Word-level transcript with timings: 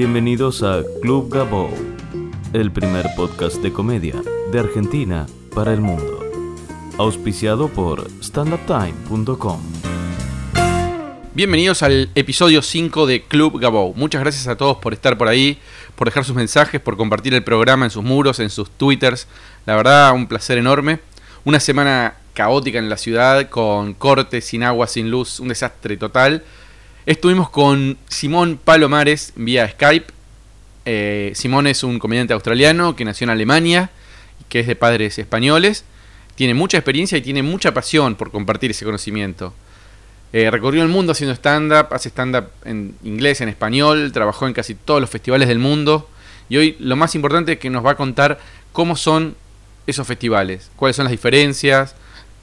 Bienvenidos 0.00 0.62
a 0.62 0.82
Club 1.02 1.28
Gabo, 1.30 1.68
el 2.54 2.72
primer 2.72 3.04
podcast 3.16 3.56
de 3.56 3.70
comedia 3.70 4.14
de 4.50 4.58
Argentina 4.58 5.26
para 5.54 5.74
el 5.74 5.82
mundo. 5.82 6.24
Auspiciado 6.96 7.68
por 7.68 8.08
standuptime.com. 8.22 9.60
Bienvenidos 11.34 11.82
al 11.82 12.08
episodio 12.14 12.62
5 12.62 13.04
de 13.04 13.24
Club 13.24 13.60
Gabo. 13.60 13.92
Muchas 13.92 14.22
gracias 14.22 14.48
a 14.48 14.56
todos 14.56 14.78
por 14.78 14.94
estar 14.94 15.18
por 15.18 15.28
ahí, 15.28 15.58
por 15.96 16.08
dejar 16.08 16.24
sus 16.24 16.34
mensajes, 16.34 16.80
por 16.80 16.96
compartir 16.96 17.34
el 17.34 17.44
programa 17.44 17.84
en 17.84 17.90
sus 17.90 18.02
muros, 18.02 18.40
en 18.40 18.48
sus 18.48 18.70
twitters. 18.70 19.26
La 19.66 19.76
verdad, 19.76 20.14
un 20.14 20.26
placer 20.28 20.56
enorme. 20.56 21.00
Una 21.44 21.60
semana 21.60 22.14
caótica 22.32 22.78
en 22.78 22.88
la 22.88 22.96
ciudad, 22.96 23.50
con 23.50 23.92
cortes, 23.92 24.46
sin 24.46 24.62
agua, 24.62 24.86
sin 24.86 25.10
luz, 25.10 25.40
un 25.40 25.48
desastre 25.48 25.98
total. 25.98 26.42
Estuvimos 27.10 27.50
con 27.50 27.98
Simón 28.08 28.56
Palomares 28.62 29.32
vía 29.34 29.68
Skype. 29.68 30.12
Eh, 30.84 31.32
Simón 31.34 31.66
es 31.66 31.82
un 31.82 31.98
comediante 31.98 32.34
australiano 32.34 32.94
que 32.94 33.04
nació 33.04 33.24
en 33.24 33.30
Alemania, 33.30 33.90
que 34.48 34.60
es 34.60 34.68
de 34.68 34.76
padres 34.76 35.18
españoles. 35.18 35.82
Tiene 36.36 36.54
mucha 36.54 36.78
experiencia 36.78 37.18
y 37.18 37.20
tiene 37.20 37.42
mucha 37.42 37.74
pasión 37.74 38.14
por 38.14 38.30
compartir 38.30 38.70
ese 38.70 38.84
conocimiento. 38.84 39.52
Eh, 40.32 40.52
recorrió 40.52 40.84
el 40.84 40.88
mundo 40.88 41.10
haciendo 41.10 41.34
stand-up, 41.34 41.88
hace 41.90 42.10
stand-up 42.10 42.44
en 42.64 42.94
inglés, 43.02 43.40
en 43.40 43.48
español, 43.48 44.12
trabajó 44.12 44.46
en 44.46 44.52
casi 44.52 44.76
todos 44.76 45.00
los 45.00 45.10
festivales 45.10 45.48
del 45.48 45.58
mundo. 45.58 46.08
Y 46.48 46.58
hoy 46.58 46.76
lo 46.78 46.94
más 46.94 47.16
importante 47.16 47.54
es 47.54 47.58
que 47.58 47.70
nos 47.70 47.84
va 47.84 47.90
a 47.90 47.96
contar 47.96 48.38
cómo 48.70 48.94
son 48.94 49.34
esos 49.88 50.06
festivales, 50.06 50.70
cuáles 50.76 50.94
son 50.94 51.06
las 51.06 51.10
diferencias, 51.10 51.96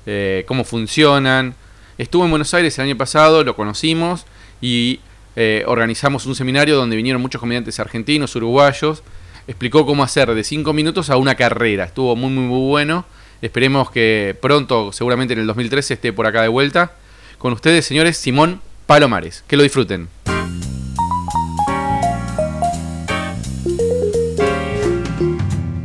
eh, 0.05 0.43
cómo 0.45 0.65
funcionan. 0.65 1.55
Estuvo 1.97 2.25
en 2.25 2.31
Buenos 2.31 2.53
Aires 2.53 2.77
el 2.77 2.83
año 2.83 2.97
pasado, 2.97 3.45
lo 3.45 3.55
conocimos 3.55 4.25
y 4.61 4.99
eh, 5.35 5.63
organizamos 5.67 6.25
un 6.25 6.35
seminario 6.35 6.75
donde 6.75 6.95
vinieron 6.95 7.21
muchos 7.21 7.39
comediantes 7.39 7.79
argentinos, 7.79 8.35
uruguayos. 8.35 9.03
Explicó 9.47 9.85
cómo 9.85 10.03
hacer 10.03 10.33
de 10.33 10.43
5 10.43 10.73
minutos 10.73 11.09
a 11.09 11.17
una 11.17 11.35
carrera. 11.35 11.85
Estuvo 11.85 12.15
muy, 12.15 12.29
muy, 12.29 12.45
muy 12.45 12.67
bueno. 12.67 13.05
Esperemos 13.41 13.91
que 13.91 14.35
pronto, 14.41 14.91
seguramente 14.91 15.33
en 15.33 15.39
el 15.39 15.47
2013, 15.47 15.93
esté 15.93 16.11
por 16.11 16.25
acá 16.25 16.41
de 16.41 16.47
vuelta. 16.47 16.93
Con 17.37 17.53
ustedes, 17.53 17.85
señores, 17.85 18.17
Simón 18.17 18.61
Palomares. 18.87 19.43
Que 19.47 19.57
lo 19.57 19.63
disfruten. 19.63 20.07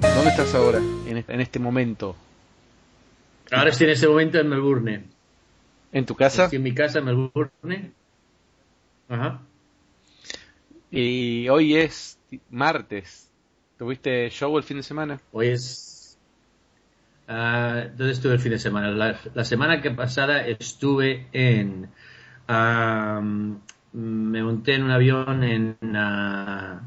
¿Dónde 0.00 0.30
estás 0.30 0.54
ahora, 0.54 0.80
en 1.06 1.40
este 1.40 1.58
momento? 1.58 2.16
Ahora 3.52 3.68
estoy 3.68 3.86
en 3.86 3.92
ese 3.92 4.08
momento 4.08 4.38
en 4.38 4.48
Melbourne. 4.48 5.04
¿En 5.92 6.06
tu 6.06 6.14
casa? 6.14 6.44
Estoy 6.44 6.56
en 6.56 6.62
mi 6.62 6.74
casa 6.74 7.00
en 7.00 7.04
Melbourne. 7.04 7.92
Ajá. 9.12 9.42
Y 10.90 11.46
hoy 11.50 11.76
es 11.76 12.18
martes. 12.48 13.30
¿Tuviste 13.76 14.30
show 14.30 14.56
el 14.56 14.64
fin 14.64 14.78
de 14.78 14.82
semana? 14.82 15.20
Hoy 15.32 15.48
es. 15.48 16.18
Uh, 17.28 17.92
¿Dónde 17.94 18.12
estuve 18.12 18.32
el 18.32 18.38
fin 18.38 18.52
de 18.52 18.58
semana? 18.58 18.90
La, 18.90 19.44
semana 19.44 19.82
que 19.82 19.90
pasada 19.90 20.46
estuve 20.46 21.26
en. 21.34 21.90
me 23.92 24.42
monté 24.42 24.76
en 24.76 24.82
un 24.82 24.90
avión 24.90 25.44
en. 25.44 25.76
Uh, 25.82 26.80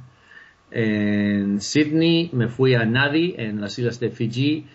en 0.72 1.62
Sydney, 1.62 2.32
me 2.34 2.48
fui 2.48 2.74
a 2.74 2.86
Nadi, 2.86 3.36
en 3.38 3.62
las 3.62 3.78
islas 3.78 4.00
de 4.00 4.10
Fiji, 4.10 4.66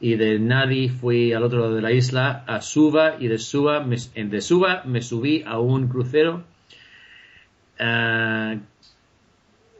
y 0.00 0.16
de 0.16 0.38
Nadi 0.38 0.90
fui 0.90 1.32
al 1.32 1.44
otro 1.44 1.60
lado 1.60 1.74
de 1.74 1.80
la 1.80 1.92
isla, 1.92 2.44
a 2.46 2.60
Suba, 2.60 3.16
y 3.18 3.28
de 3.28 3.38
Suba 3.38 3.80
me, 3.80 3.96
de 3.96 4.40
Suba 4.42 4.82
me 4.84 5.00
subí 5.00 5.42
a 5.46 5.58
un 5.58 5.88
crucero 5.88 6.44
Ah, 7.80 8.56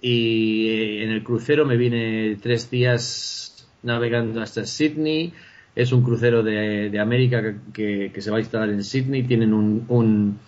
y 0.01 0.69
eh, 0.69 1.05
en 1.05 1.11
el 1.11 1.23
crucero 1.23 1.67
me 1.67 1.77
vine 1.77 2.39
tres 2.43 2.71
días 2.71 3.69
navegando 3.83 4.41
hasta 4.41 4.65
Sydney. 4.65 5.35
Es 5.77 5.93
un 5.93 6.03
crucero 6.03 6.43
de, 6.43 6.99
América 6.99 7.43
que, 7.73 8.13
se 8.19 8.31
va 8.31 8.39
a 8.39 8.41
instalar 8.41 8.71
en 8.71 8.83
Sydney. 8.83 9.23
Tienen 9.25 9.53
un, 9.53 10.39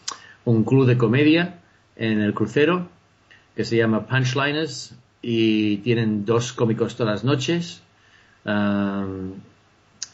un, 0.44 0.64
club 0.64 0.86
de 0.86 0.96
comedia 0.96 1.60
en 1.96 2.20
el 2.20 2.34
crucero 2.34 2.88
que 3.54 3.64
se 3.64 3.76
llama 3.76 4.06
Punchliners 4.06 4.96
y 5.20 5.76
tienen 5.78 6.24
dos 6.24 6.52
cómicos 6.54 6.96
todas 6.96 7.16
las 7.16 7.24
noches. 7.24 7.82
Ah, 8.46 9.06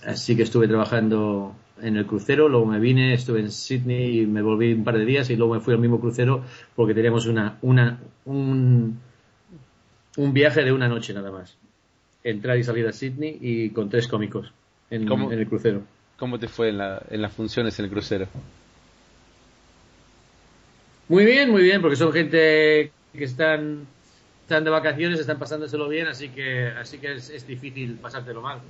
así 0.05 0.37
que 0.37 0.43
estuve 0.43 0.67
trabajando 0.69 1.55
en 1.83 1.97
el 1.97 2.07
crucero, 2.07 2.49
luego 2.49 2.67
me 2.67 2.79
vine, 2.79 3.15
estuve 3.15 3.41
en 3.41 3.51
Sydney 3.51 4.21
y 4.21 4.27
me 4.27 4.43
volví 4.43 4.73
un 4.73 4.85
par 4.85 4.97
de 4.99 5.05
días 5.05 5.31
y 5.31 5.37
luego 5.37 5.55
me 5.55 5.61
fui 5.61 5.75
al 5.75 5.81
mismo 5.81 6.01
crucero 6.01 6.45
porque 6.75 6.95
teníamos 6.95 7.27
una, 7.27 7.59
una, 7.63 7.99
un, 8.25 8.99
un 10.17 10.33
viaje 10.33 10.65
de 10.65 10.73
una 10.73 10.89
noche 10.89 11.15
nada 11.15 11.31
más. 11.31 11.57
Entrar 12.25 12.59
y 12.59 12.65
salir 12.65 12.87
a 12.87 12.93
Sydney 12.93 13.39
y 13.41 13.71
con 13.71 13.89
tres 13.89 14.09
cómicos 14.09 14.53
en, 14.91 15.11
en 15.11 15.33
el 15.33 15.47
crucero. 15.47 15.83
¿Cómo 16.19 16.39
te 16.39 16.49
fue 16.49 16.71
en, 16.71 16.79
la, 16.79 17.03
en 17.11 17.23
las 17.23 17.33
funciones 17.33 17.79
en 17.79 17.85
el 17.85 17.91
crucero? 17.91 18.27
Muy 21.09 21.25
bien, 21.25 21.51
muy 21.51 21.63
bien, 21.63 21.81
porque 21.81 21.97
son 21.97 22.13
gente 22.13 22.93
que 23.17 23.25
están, 23.25 23.87
están 24.43 24.65
de 24.65 24.71
vacaciones, 24.71 25.21
están 25.21 25.39
pasándoselo 25.39 25.89
bien, 25.89 26.07
así 26.07 26.29
que, 26.29 26.67
así 26.67 26.99
que 26.99 27.15
es, 27.15 27.31
es 27.31 27.47
difícil 27.47 27.95
pasártelo 27.95 28.43
mal. 28.43 28.61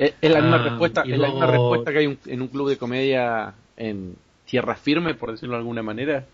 Es, 0.00 0.14
la 0.22 0.40
misma 0.40 0.56
ah, 0.56 0.62
respuesta, 0.64 1.02
es 1.02 1.18
la 1.18 1.28
misma 1.28 1.46
respuesta 1.46 1.92
que 1.92 1.98
hay 1.98 2.18
en 2.26 2.40
un 2.40 2.48
club 2.48 2.70
de 2.70 2.78
comedia 2.78 3.52
en 3.76 4.16
tierra 4.46 4.74
firme, 4.74 5.12
por 5.14 5.30
decirlo 5.30 5.56
de 5.56 5.58
alguna 5.58 5.82
manera. 5.82 6.24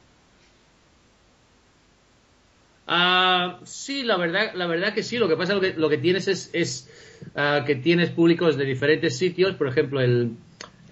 Ah, 2.87 3.59
sí, 3.65 4.05
la 4.05 4.16
verdad, 4.19 4.53
la 4.55 4.69
verdad 4.69 4.94
que 4.94 5.03
sí. 5.03 5.19
Lo 5.19 5.26
que 5.26 5.37
pasa 5.37 5.55
lo 5.55 5.60
que, 5.60 5.75
lo 5.75 5.88
que 5.88 5.99
tienes 5.99 6.28
es, 6.28 6.49
es 6.53 6.88
ah, 7.34 7.65
que 7.66 7.75
tienes 7.75 8.10
públicos 8.10 8.56
de 8.56 8.66
diferentes 8.66 9.19
sitios. 9.19 9.56
Por 9.56 9.66
ejemplo, 9.66 10.00
el, 10.00 10.37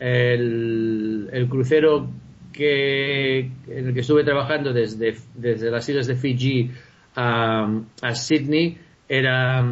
el, 0.00 1.46
crucero 1.48 2.10
que, 2.52 3.38
en 3.68 3.86
el 3.86 3.94
que 3.94 4.00
estuve 4.00 4.24
trabajando 4.24 4.72
desde, 4.72 5.14
desde 5.34 5.70
las 5.70 5.88
islas 5.88 6.08
de 6.08 6.16
Fiji 6.16 6.72
a, 7.14 7.70
a 8.02 8.14
Sydney 8.16 8.78
era 9.08 9.64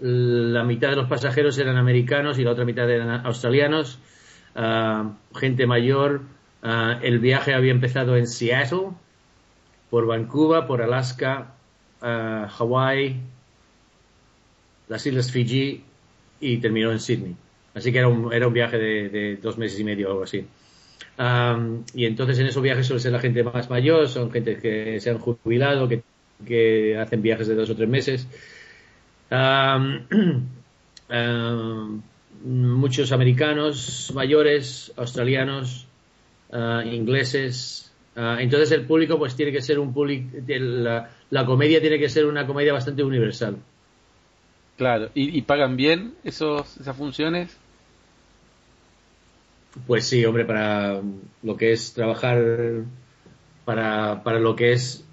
la 0.00 0.64
mitad 0.64 0.90
de 0.90 0.96
los 0.96 1.08
pasajeros 1.08 1.58
eran 1.58 1.76
americanos 1.76 2.38
y 2.38 2.44
la 2.44 2.50
otra 2.50 2.64
mitad 2.64 2.90
eran 2.90 3.24
australianos, 3.26 3.98
ah, 4.54 5.12
gente 5.34 5.66
mayor. 5.66 6.22
Ah, 6.62 6.98
el 7.02 7.18
viaje 7.18 7.54
había 7.54 7.72
empezado 7.72 8.16
en 8.16 8.26
Seattle, 8.26 8.88
por 9.94 10.06
Vancouver, 10.06 10.66
por 10.66 10.82
Alaska, 10.82 11.54
uh, 12.02 12.46
Hawaii, 12.58 13.20
las 14.88 15.06
Islas 15.06 15.30
Fiji 15.30 15.84
y 16.40 16.56
terminó 16.56 16.90
en 16.90 16.98
Sydney. 16.98 17.36
Así 17.74 17.92
que 17.92 17.98
era 17.98 18.08
un, 18.08 18.32
era 18.32 18.48
un 18.48 18.52
viaje 18.52 18.76
de, 18.76 19.38
dos 19.40 19.56
meses 19.56 19.78
y 19.78 19.84
medio 19.84 20.08
o 20.08 20.10
algo 20.10 20.24
así. 20.24 20.46
y 21.94 22.06
entonces 22.06 22.38
en 22.40 22.46
esos 22.46 22.60
viajes 22.60 22.88
suele 22.88 23.00
ser 23.00 23.12
la 23.12 23.20
gente 23.20 23.44
más 23.44 23.70
mayor, 23.70 24.08
son 24.08 24.32
gente 24.32 24.56
que 24.58 24.98
se 24.98 25.10
han 25.10 25.18
jubilado, 25.18 25.88
que, 25.88 26.02
que 26.44 26.98
hacen 26.98 27.22
viajes 27.22 27.46
de 27.46 27.54
dos 27.54 27.70
o 27.70 27.76
tres 27.76 27.88
meses. 27.88 28.26
muchos 32.44 33.12
americanos 33.12 34.12
mayores, 34.14 34.92
australianos, 34.96 35.86
ah, 36.52 36.82
ingleses. 36.84 37.92
Ah, 38.16 38.36
entonces 38.40 38.70
el 38.72 38.86
público 38.86 39.18
pues 39.18 39.34
tiene 39.34 39.50
que 39.50 39.60
ser 39.60 39.78
un 39.78 39.92
público, 39.92 40.36
la, 40.46 41.10
la, 41.30 41.44
comedia 41.44 41.80
tiene 41.80 41.98
que 41.98 42.08
ser 42.08 42.26
una 42.26 42.46
comedia 42.46 42.72
bastante 42.72 43.02
universal. 43.02 43.56
Claro, 44.76 45.10
¿y, 45.14 45.40
pagan 45.42 45.76
bien 45.76 46.14
esos, 46.24 46.76
esas 46.78 46.96
funciones? 46.96 47.56
Pues 49.86 50.06
sí, 50.06 50.24
hombre, 50.24 50.44
para 50.44 51.00
lo 51.42 51.56
que 51.56 51.72
es 51.72 51.94
trabajar, 51.94 52.82
para, 53.64 54.22
para 54.24 54.40
lo 54.40 54.56
que 54.56 54.72
es... 54.72 55.04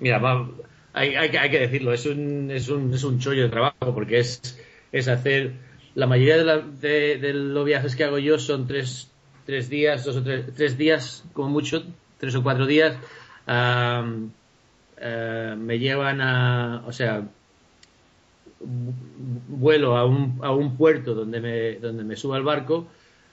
Mira, 0.00 0.18
va, 0.18 0.48
hay, 0.92 1.14
hay, 1.14 1.36
hay, 1.36 1.50
que 1.50 1.60
decirlo, 1.60 1.92
es 1.92 2.06
un, 2.06 2.50
es, 2.50 2.68
un, 2.68 2.92
es 2.92 3.04
un 3.04 3.18
chollo 3.18 3.42
de 3.42 3.48
trabajo 3.48 3.94
porque 3.94 4.18
es, 4.18 4.58
es 4.92 5.08
hacer. 5.08 5.52
La 5.94 6.06
mayoría 6.06 6.38
de, 6.38 7.18
de, 7.18 7.34
los 7.34 7.64
viajes 7.64 7.96
que 7.96 8.04
hago 8.04 8.18
yo 8.18 8.38
son 8.38 8.66
tres, 8.66 9.10
tres 9.44 9.68
días, 9.68 10.04
dos 10.04 10.16
o 10.16 10.22
tres, 10.22 10.46
tres 10.54 10.78
días, 10.78 11.24
como 11.34 11.50
mucho, 11.50 11.84
tres 12.18 12.34
o 12.34 12.42
cuatro 12.42 12.66
días. 12.66 12.96
Uh, 13.46 14.30
me 15.56 15.78
llevan 15.78 16.20
a. 16.20 16.82
O 16.86 16.92
sea, 16.92 17.28
vuelo 18.60 19.96
a 19.96 20.06
un, 20.06 20.38
a 20.42 20.52
un 20.52 20.76
puerto 20.76 21.14
donde 21.14 21.40
me, 21.40 21.74
donde 21.76 22.04
me 22.04 22.16
subo 22.16 22.34
al 22.34 22.44
barco 22.44 22.86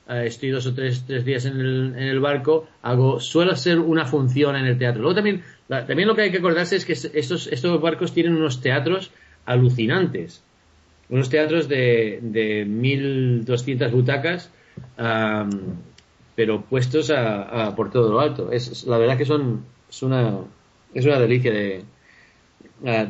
eh, 0.10 0.26
estoy 0.26 0.50
dos 0.50 0.66
o 0.66 0.74
tres, 0.74 1.04
tres 1.06 1.24
días 1.24 1.46
en 1.46 1.60
el, 1.60 1.94
en 1.96 2.04
el, 2.08 2.20
barco, 2.20 2.68
hago, 2.82 3.20
suelo 3.20 3.52
hacer 3.52 3.78
una 3.78 4.06
función 4.06 4.56
en 4.56 4.66
el 4.66 4.78
teatro. 4.78 5.02
Luego 5.04 5.16
también, 5.16 5.44
también 5.70 6.08
lo 6.08 6.16
que 6.16 6.24
hay 6.24 6.32
que 6.32 6.40
acordarse 6.40 6.76
es 6.76 6.86
que 6.86 6.94
estos, 6.94 7.48
estos 7.48 7.80
barcos 7.80 8.12
tienen 8.12 8.36
unos 8.36 8.60
teatros 8.60 9.12
alucinantes. 9.46 10.42
Unos 11.10 11.30
teatros 11.30 11.68
de, 11.68 12.20
de 12.22 12.66
1200 12.66 13.92
butacas, 13.92 14.52
pero 16.36 16.62
puestos 16.62 17.12
a, 17.12 17.76
por 17.76 17.92
todo 17.92 18.12
lo 18.12 18.20
alto. 18.20 18.52
Es, 18.52 18.86
la 18.86 18.98
verdad 18.98 19.18
que 19.18 19.26
son, 19.26 19.64
es 19.90 20.02
una, 20.02 20.40
es 20.94 21.06
una 21.06 21.20
delicia 21.20 21.52
de, 21.52 21.84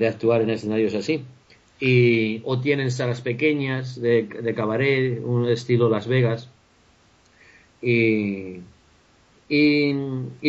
actuar 0.07 0.41
en 0.41 0.49
escenarios 0.49 0.95
así. 0.95 1.23
Y, 1.79 2.41
o 2.43 2.59
tienen 2.59 2.91
salas 2.91 3.21
pequeñas 3.21 4.01
de 4.01 4.53
cabaret, 4.55 5.21
un 5.23 5.47
estilo 5.47 5.89
Las 5.89 6.07
Vegas. 6.07 6.49
Y, 7.81 8.59
y, 9.51 9.93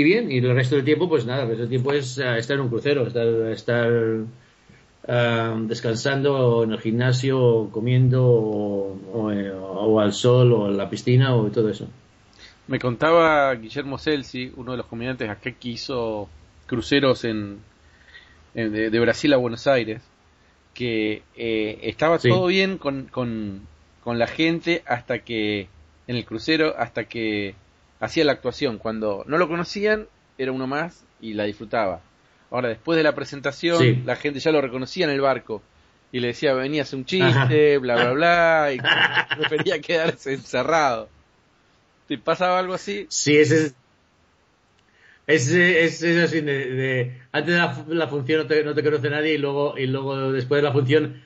bien, 0.05 0.31
y 0.31 0.39
el 0.39 0.55
resto 0.55 0.77
del 0.77 0.85
tiempo, 0.85 1.09
pues 1.09 1.25
nada, 1.25 1.45
el 1.45 1.49
resto 1.49 1.63
del 1.63 1.71
tiempo 1.71 1.93
es 1.93 2.19
uh, 2.19 2.35
estar 2.35 2.57
en 2.57 2.65
un 2.65 2.69
crucero, 2.69 3.07
estar, 3.07 3.27
estar 3.27 3.91
uh, 3.91 5.67
descansando 5.67 6.37
o 6.37 6.65
en 6.65 6.73
el 6.73 6.81
gimnasio, 6.81 7.43
o 7.43 7.71
comiendo, 7.71 8.23
o, 8.23 8.99
o, 9.15 9.31
o, 9.31 10.01
al 10.01 10.13
sol, 10.13 10.53
o 10.53 10.69
en 10.69 10.77
la 10.77 10.91
piscina, 10.91 11.35
o 11.35 11.51
todo 11.51 11.71
eso. 11.71 11.89
Me 12.67 12.79
contaba 12.79 13.55
Guillermo 13.55 13.97
Celsi, 13.97 14.53
uno 14.57 14.73
de 14.73 14.77
los 14.77 14.87
comediantes 14.87 15.31
acá 15.31 15.51
que 15.51 15.69
hizo 15.71 16.29
cruceros 16.67 17.25
en, 17.25 17.59
en 18.55 18.71
de, 18.71 18.91
de, 18.91 19.01
Brasil 19.01 19.33
a 19.33 19.39
Buenos 19.39 19.67
Aires, 19.67 20.03
que 20.75 21.23
eh, 21.37 21.79
estaba 21.85 22.19
sí. 22.19 22.29
todo 22.29 22.49
bien 22.49 22.77
con, 22.77 23.07
con, 23.07 23.63
con 24.05 24.19
la 24.19 24.27
gente 24.27 24.83
hasta 24.87 25.21
que, 25.21 25.69
en 26.07 26.17
el 26.17 26.27
crucero, 26.27 26.75
hasta 26.79 27.05
que 27.05 27.55
hacía 28.01 28.25
la 28.25 28.33
actuación. 28.33 28.79
Cuando 28.79 29.25
no 29.27 29.39
lo 29.39 29.47
conocían, 29.49 30.09
era 30.39 30.53
uno 30.53 30.67
más 30.67 31.05
y 31.21 31.35
la 31.35 31.45
disfrutaba. 31.45 32.01
Ahora, 32.51 32.69
después 32.69 32.97
de 32.97 33.05
la 33.05 33.15
presentación, 33.15 33.79
sí. 33.79 34.03
la 34.05 34.17
gente 34.17 34.41
ya 34.41 34.51
lo 34.51 34.61
reconocía 34.61 35.05
en 35.05 35.13
el 35.13 35.21
barco 35.21 35.63
y 36.11 36.19
le 36.19 36.29
decía, 36.29 36.53
venía 36.55 36.83
a 36.83 36.85
hacer 36.85 36.99
un 36.99 37.05
chiste, 37.05 37.29
Ajá. 37.29 37.79
bla, 37.79 37.95
bla, 37.95 38.13
bla, 38.13 38.73
y 38.73 38.79
prefería 39.39 39.81
quedarse 39.81 40.33
encerrado. 40.33 41.09
¿Te 42.09 42.19
pasaba 42.19 42.59
algo 42.59 42.75
así? 42.75 43.07
Sí, 43.09 43.37
ese 43.37 43.67
es. 43.67 43.75
Es, 45.29 45.49
es, 45.49 46.03
es 46.03 46.25
así, 46.25 46.41
de, 46.41 46.67
de, 46.73 47.21
antes 47.31 47.55
de 47.55 47.59
la, 47.61 47.85
la 47.87 48.09
función 48.09 48.41
no 48.41 48.47
te, 48.49 48.65
no 48.65 48.75
te, 48.75 48.83
conoce 48.83 49.11
nadie 49.11 49.35
y 49.35 49.39
luego, 49.39 49.79
y 49.79 49.87
luego 49.87 50.33
después 50.33 50.61
de 50.61 50.67
la 50.67 50.73
función 50.73 51.23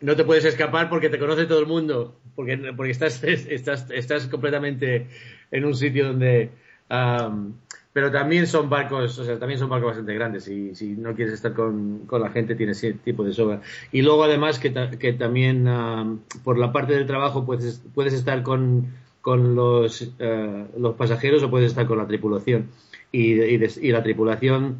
no 0.00 0.16
te 0.16 0.24
puedes 0.24 0.44
escapar 0.44 0.88
porque 0.88 1.08
te 1.08 1.18
conoce 1.18 1.46
todo 1.46 1.60
el 1.60 1.66
mundo, 1.66 2.16
porque, 2.34 2.56
porque 2.76 2.92
estás, 2.92 3.22
estás, 3.24 3.90
estás 3.90 4.26
completamente 4.26 5.06
en 5.50 5.64
un 5.64 5.74
sitio 5.74 6.08
donde... 6.08 6.50
Um, 6.90 7.54
pero 7.92 8.12
también 8.12 8.46
son 8.46 8.70
barcos, 8.70 9.18
o 9.18 9.24
sea, 9.24 9.40
también 9.40 9.58
son 9.58 9.68
barcos 9.68 9.88
bastante 9.88 10.14
grandes 10.14 10.46
y 10.46 10.72
si 10.76 10.90
no 10.90 11.16
quieres 11.16 11.34
estar 11.34 11.52
con, 11.52 12.06
con 12.06 12.20
la 12.20 12.30
gente 12.30 12.54
tienes 12.54 12.78
ese 12.78 12.92
tipo 12.92 13.24
de 13.24 13.32
sobra. 13.32 13.60
Y 13.90 14.02
luego 14.02 14.22
además 14.22 14.60
que, 14.60 14.70
ta, 14.70 14.90
que 14.90 15.14
también 15.14 15.66
por 16.44 16.58
la 16.58 16.70
parte 16.72 16.92
del 16.92 17.06
trabajo 17.06 17.44
puedes, 17.44 17.82
puedes 17.94 18.12
estar 18.12 18.44
con, 18.44 18.94
con 19.20 19.56
los, 19.56 20.02
uh, 20.02 20.78
los 20.78 20.94
pasajeros 20.94 21.42
o 21.42 21.50
puedes 21.50 21.70
estar 21.70 21.86
con 21.86 21.98
la 21.98 22.06
tripulación. 22.06 22.68
Y, 23.10 23.32
y, 23.40 23.56
des, 23.56 23.78
y 23.78 23.90
la 23.90 24.02
tripulación, 24.04 24.76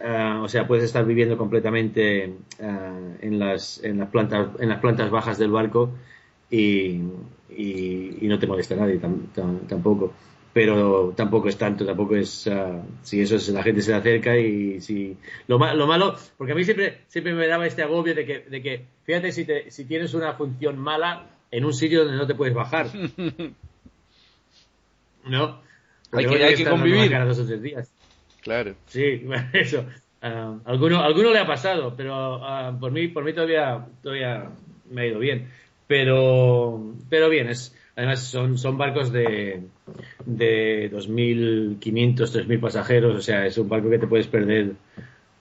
uh, 0.00 0.42
o 0.42 0.48
sea, 0.48 0.66
puedes 0.66 0.84
estar 0.84 1.04
viviendo 1.04 1.36
completamente 1.36 2.34
uh, 2.60 3.16
en, 3.20 3.38
las, 3.38 3.82
en, 3.82 3.98
las 3.98 4.08
plantas, 4.08 4.48
en 4.58 4.68
las 4.68 4.80
plantas 4.80 5.10
bajas 5.10 5.38
del 5.38 5.50
barco 5.50 5.90
y, 6.50 7.00
y, 7.50 8.18
y 8.20 8.28
no 8.28 8.38
te 8.38 8.46
molesta 8.46 8.76
nadie 8.76 8.98
tam, 8.98 9.26
tam, 9.34 9.66
tampoco. 9.66 10.12
Pero 10.52 11.12
tampoco 11.14 11.48
es 11.48 11.56
tanto, 11.56 11.84
tampoco 11.86 12.16
es. 12.16 12.46
Uh, 12.46 12.80
si 13.02 13.20
eso 13.20 13.36
es, 13.36 13.48
la 13.50 13.62
gente 13.62 13.82
se 13.82 13.90
le 13.92 13.98
acerca 13.98 14.36
y 14.36 14.80
si. 14.80 15.16
Lo, 15.46 15.58
lo 15.58 15.86
malo, 15.86 16.16
porque 16.36 16.52
a 16.52 16.56
mí 16.56 16.64
siempre, 16.64 17.02
siempre 17.06 17.34
me 17.34 17.46
daba 17.46 17.66
este 17.66 17.82
agobio 17.82 18.14
de 18.14 18.24
que, 18.24 18.40
de 18.40 18.62
que 18.62 18.86
fíjate, 19.04 19.30
si, 19.32 19.44
te, 19.44 19.70
si 19.70 19.84
tienes 19.84 20.14
una 20.14 20.32
función 20.32 20.78
mala 20.78 21.26
en 21.50 21.64
un 21.64 21.74
sitio 21.74 22.04
donde 22.04 22.16
no 22.16 22.26
te 22.26 22.34
puedes 22.34 22.54
bajar. 22.54 22.88
¿No? 25.26 25.60
Porque 26.10 26.26
hay 26.26 26.34
que, 26.34 26.44
hay 26.44 26.54
que 26.56 26.64
convivir. 26.64 27.10
Dos 27.10 27.38
o 27.38 27.46
tres 27.46 27.62
días. 27.62 27.92
Claro. 28.48 28.74
Sí, 28.86 29.22
eso. 29.52 29.84
Uh, 30.22 30.58
alguno, 30.64 31.02
alguno 31.02 31.30
le 31.30 31.38
ha 31.38 31.46
pasado, 31.46 31.94
pero 31.94 32.38
uh, 32.38 32.80
por 32.80 32.90
mí, 32.90 33.08
por 33.08 33.24
mí 33.24 33.34
todavía, 33.34 33.86
todavía 34.02 34.50
me 34.90 35.02
ha 35.02 35.06
ido 35.06 35.18
bien. 35.18 35.48
Pero 35.86 36.94
pero 37.10 37.28
bien 37.28 37.48
es 37.48 37.74
además 37.94 38.20
son 38.20 38.56
son 38.56 38.78
barcos 38.78 39.12
de 39.12 39.62
de 40.24 40.90
2.500 40.90 41.80
3.000 41.80 42.60
pasajeros 42.60 43.16
o 43.16 43.22
sea 43.22 43.46
es 43.46 43.56
un 43.58 43.68
barco 43.68 43.88
que 43.90 43.98
te 43.98 44.06
puedes 44.06 44.26
perder 44.26 44.72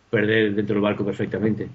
perder 0.09 0.53
dentro 0.53 0.75
del 0.75 0.83
barco 0.83 1.05
perfectamente. 1.05 1.69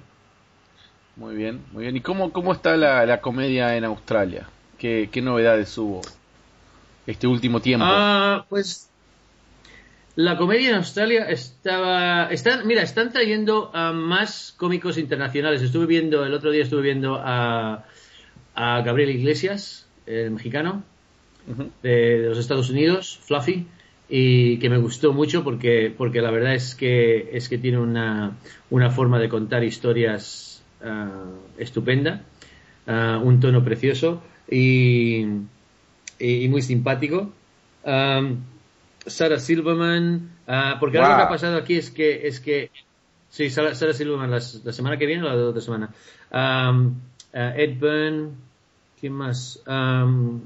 Muy 1.16 1.34
bien 1.36 1.60
muy 1.72 1.84
bien. 1.84 1.96
Y 1.96 2.00
cómo 2.00 2.30
cómo 2.32 2.52
está 2.52 2.76
la, 2.76 3.06
la 3.06 3.20
comedia 3.20 3.76
en 3.76 3.84
Australia 3.84 4.48
qué, 4.78 5.08
qué 5.10 5.22
novedades 5.22 5.76
hubo 5.78 6.02
este 7.06 7.26
último 7.26 7.60
tiempo 7.60 7.86
ah 7.88 8.46
pues 8.48 8.91
la 10.16 10.36
comedia 10.36 10.70
en 10.70 10.76
Australia 10.76 11.24
estaba 11.28 12.26
están 12.30 12.66
mira 12.66 12.82
están 12.82 13.12
trayendo 13.12 13.70
a 13.74 13.92
más 13.92 14.54
cómicos 14.56 14.98
internacionales 14.98 15.62
estuve 15.62 15.86
viendo 15.86 16.24
el 16.24 16.34
otro 16.34 16.50
día 16.50 16.62
estuve 16.62 16.82
viendo 16.82 17.18
a 17.22 17.84
a 18.54 18.82
Gabriel 18.82 19.10
Iglesias, 19.10 19.86
el 20.06 20.30
mexicano, 20.30 20.82
uh 21.48 21.52
-huh. 21.52 21.70
de, 21.82 22.20
de, 22.20 22.28
los 22.28 22.38
Estados 22.38 22.70
Unidos, 22.70 23.18
Fluffy, 23.22 23.66
y 24.08 24.58
que 24.58 24.68
me 24.68 24.78
gustó 24.78 25.12
mucho 25.12 25.42
porque, 25.42 25.92
porque 25.96 26.20
la 26.20 26.30
verdad 26.30 26.54
es 26.54 26.74
que, 26.74 27.30
es 27.32 27.48
que 27.48 27.58
tiene 27.58 27.78
una, 27.78 28.36
una 28.70 28.90
forma 28.90 29.18
de 29.18 29.28
contar 29.28 29.64
historias 29.64 30.62
uh, 30.82 31.60
estupenda, 31.60 32.22
uh, 32.86 33.18
un 33.22 33.40
tono 33.40 33.64
precioso 33.64 34.22
y, 34.50 35.24
y, 36.18 36.44
y 36.44 36.48
muy 36.48 36.60
simpático. 36.60 37.32
Um, 37.84 38.51
Sarah 39.06 39.38
Silverman, 39.38 40.30
uh, 40.46 40.78
porque 40.78 40.98
wow. 40.98 41.06
algo 41.06 41.16
que 41.18 41.22
ha 41.22 41.28
pasado 41.28 41.56
aquí 41.56 41.76
es 41.76 41.90
que, 41.90 42.26
es 42.26 42.40
que 42.40 42.70
sí, 43.28 43.50
Sarah, 43.50 43.74
Sarah 43.74 43.92
Silverman 43.92 44.30
la, 44.30 44.40
la, 44.64 44.72
semana 44.72 44.96
que 44.96 45.06
viene 45.06 45.22
o 45.22 45.28
la 45.28 45.34
otra 45.34 45.60
semana. 45.60 45.90
Um, 46.32 47.00
uh, 47.34 47.38
Ed 47.56 47.78
Byrne, 47.78 48.30
¿quién 49.00 49.12
más? 49.12 49.60
Um, 49.66 50.40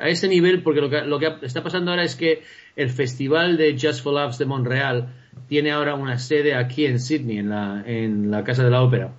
a 0.00 0.08
ese 0.08 0.28
nivel, 0.28 0.62
porque 0.62 0.80
lo 0.80 0.88
que, 0.88 1.02
lo 1.02 1.18
que 1.18 1.32
está 1.42 1.62
pasando 1.62 1.90
ahora 1.90 2.04
es 2.04 2.16
que 2.16 2.42
el 2.76 2.90
festival 2.90 3.56
de 3.56 3.76
Just 3.78 4.02
for 4.02 4.14
Laughs 4.14 4.38
de 4.38 4.46
Montreal 4.46 5.08
tiene 5.48 5.70
ahora 5.70 5.94
una 5.94 6.18
sede 6.18 6.54
aquí 6.54 6.86
en 6.86 6.98
Sydney, 6.98 7.38
en 7.38 7.50
la, 7.50 7.82
en 7.86 8.30
la 8.30 8.42
Casa 8.44 8.64
de 8.64 8.70
la 8.70 8.82
Ópera. 8.82 9.12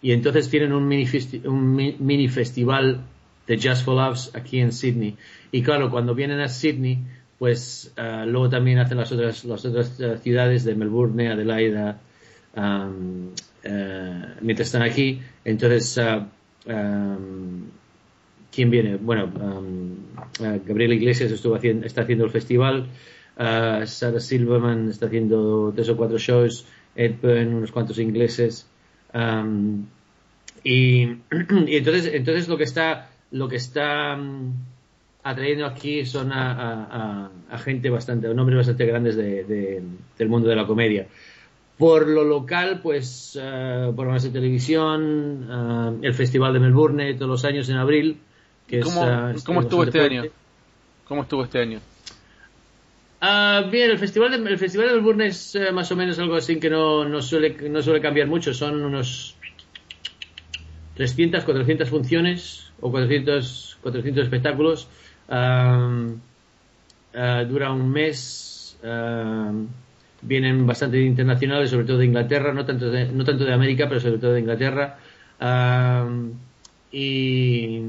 Y 0.00 0.12
entonces 0.12 0.48
tienen 0.48 0.72
un 0.72 0.86
mini, 0.86 1.06
un 1.44 1.74
mini 1.98 2.28
festival 2.28 3.02
de 3.46 3.56
Just 3.56 3.84
for 3.84 3.96
Laughs 3.96 4.30
aquí 4.34 4.60
en 4.60 4.72
Sydney. 4.72 5.16
Y 5.50 5.62
claro, 5.62 5.90
cuando 5.90 6.14
vienen 6.14 6.40
a 6.40 6.48
Sydney, 6.48 6.98
pues 7.38 7.92
uh, 7.96 8.26
luego 8.26 8.48
también 8.50 8.78
hacen 8.78 8.98
las 8.98 9.12
otras, 9.12 9.44
las 9.44 9.64
otras 9.64 10.00
uh, 10.00 10.16
ciudades 10.18 10.64
de 10.64 10.74
Melbourne, 10.74 11.28
Adelaida, 11.28 12.00
uh, 12.56 13.30
mientras 14.40 14.68
están 14.68 14.82
aquí. 14.82 15.20
Entonces, 15.44 15.98
um, 16.66 17.64
¿quién 18.50 18.70
viene? 18.70 18.96
Bueno, 18.96 19.24
um, 19.26 19.96
Gabriel 20.66 20.94
Iglesias 20.94 21.30
estuvo 21.30 21.54
haciendo, 21.54 21.86
está 21.86 22.02
haciendo 22.02 22.24
el 22.24 22.30
festival, 22.30 22.88
Sarah 23.36 24.20
Silverman 24.20 24.88
está 24.88 25.06
haciendo 25.06 25.72
tres 25.74 25.88
o 25.90 25.96
cuatro 25.96 26.18
shows, 26.18 26.66
Ed 26.96 27.16
Byrne, 27.22 27.54
unos 27.54 27.70
cuantos 27.70 27.98
ingleses. 27.98 28.66
Y, 30.64 31.04
y, 31.66 31.76
entonces, 31.76 32.10
entonces 32.14 32.48
lo 32.48 32.56
que 32.56 32.64
está, 32.64 33.10
lo 33.30 33.48
que 33.48 33.56
está 33.56 34.18
atrayendo 35.22 35.66
aquí 35.66 36.04
son 36.06 36.32
a, 36.32 36.52
a, 36.52 37.30
a, 37.50 37.58
gente 37.58 37.90
bastante, 37.90 38.28
a 38.28 38.34
nombres 38.34 38.58
bastante 38.58 38.86
grandes 38.86 39.16
de, 39.16 39.44
de, 39.44 39.82
del 40.16 40.28
mundo 40.28 40.48
de 40.48 40.56
la 40.56 40.66
comedia. 40.66 41.06
Por 41.76 42.08
lo 42.08 42.24
local, 42.24 42.80
pues 42.82 43.36
uh, 43.36 43.94
programas 43.94 44.24
de 44.24 44.30
televisión, 44.30 45.48
uh, 45.48 45.98
el 46.02 46.12
Festival 46.12 46.52
de 46.52 46.58
Melbourne 46.58 47.14
todos 47.14 47.28
los 47.28 47.44
años 47.44 47.68
en 47.68 47.76
abril. 47.76 48.18
Que 48.66 48.80
¿Cómo, 48.80 49.02
es, 49.30 49.42
uh, 49.42 49.44
¿cómo 49.46 49.60
estuvo 49.60 49.84
este 49.84 49.98
fuerte. 49.98 50.18
año? 50.18 50.30
¿Cómo 51.06 51.22
estuvo 51.22 51.44
este 51.44 51.60
año? 51.60 51.80
Bien, 53.70 53.90
el 53.90 53.98
festival, 53.98 54.30
de, 54.30 54.50
el 54.50 54.58
festival 54.58 54.88
de 54.88 54.94
Melbourne 54.94 55.26
es 55.26 55.58
más 55.72 55.90
o 55.90 55.96
menos 55.96 56.18
algo 56.18 56.36
así 56.36 56.60
que 56.60 56.70
no, 56.70 57.04
no, 57.04 57.22
suele, 57.22 57.56
no 57.68 57.82
suele 57.82 58.00
cambiar 58.00 58.28
mucho. 58.28 58.54
Son 58.54 58.80
unos 58.82 59.36
300, 60.94 61.44
400 61.44 61.88
funciones 61.88 62.72
o 62.80 62.90
400, 62.90 63.78
400 63.82 64.24
espectáculos. 64.24 64.88
Uh, 65.28 66.18
dura 67.48 67.72
un 67.72 67.90
mes 67.90 68.76
vienen 70.22 70.66
bastante 70.66 71.00
internacionales, 71.00 71.70
sobre 71.70 71.84
todo 71.84 71.98
de 71.98 72.06
Inglaterra, 72.06 72.52
no 72.52 72.64
tanto 72.64 72.90
de, 72.90 73.12
no 73.12 73.24
tanto 73.24 73.44
de 73.44 73.52
América, 73.52 73.88
pero 73.88 74.00
sobre 74.00 74.18
todo 74.18 74.32
de 74.32 74.40
Inglaterra. 74.40 74.98
Um, 75.40 76.32
y, 76.90 77.80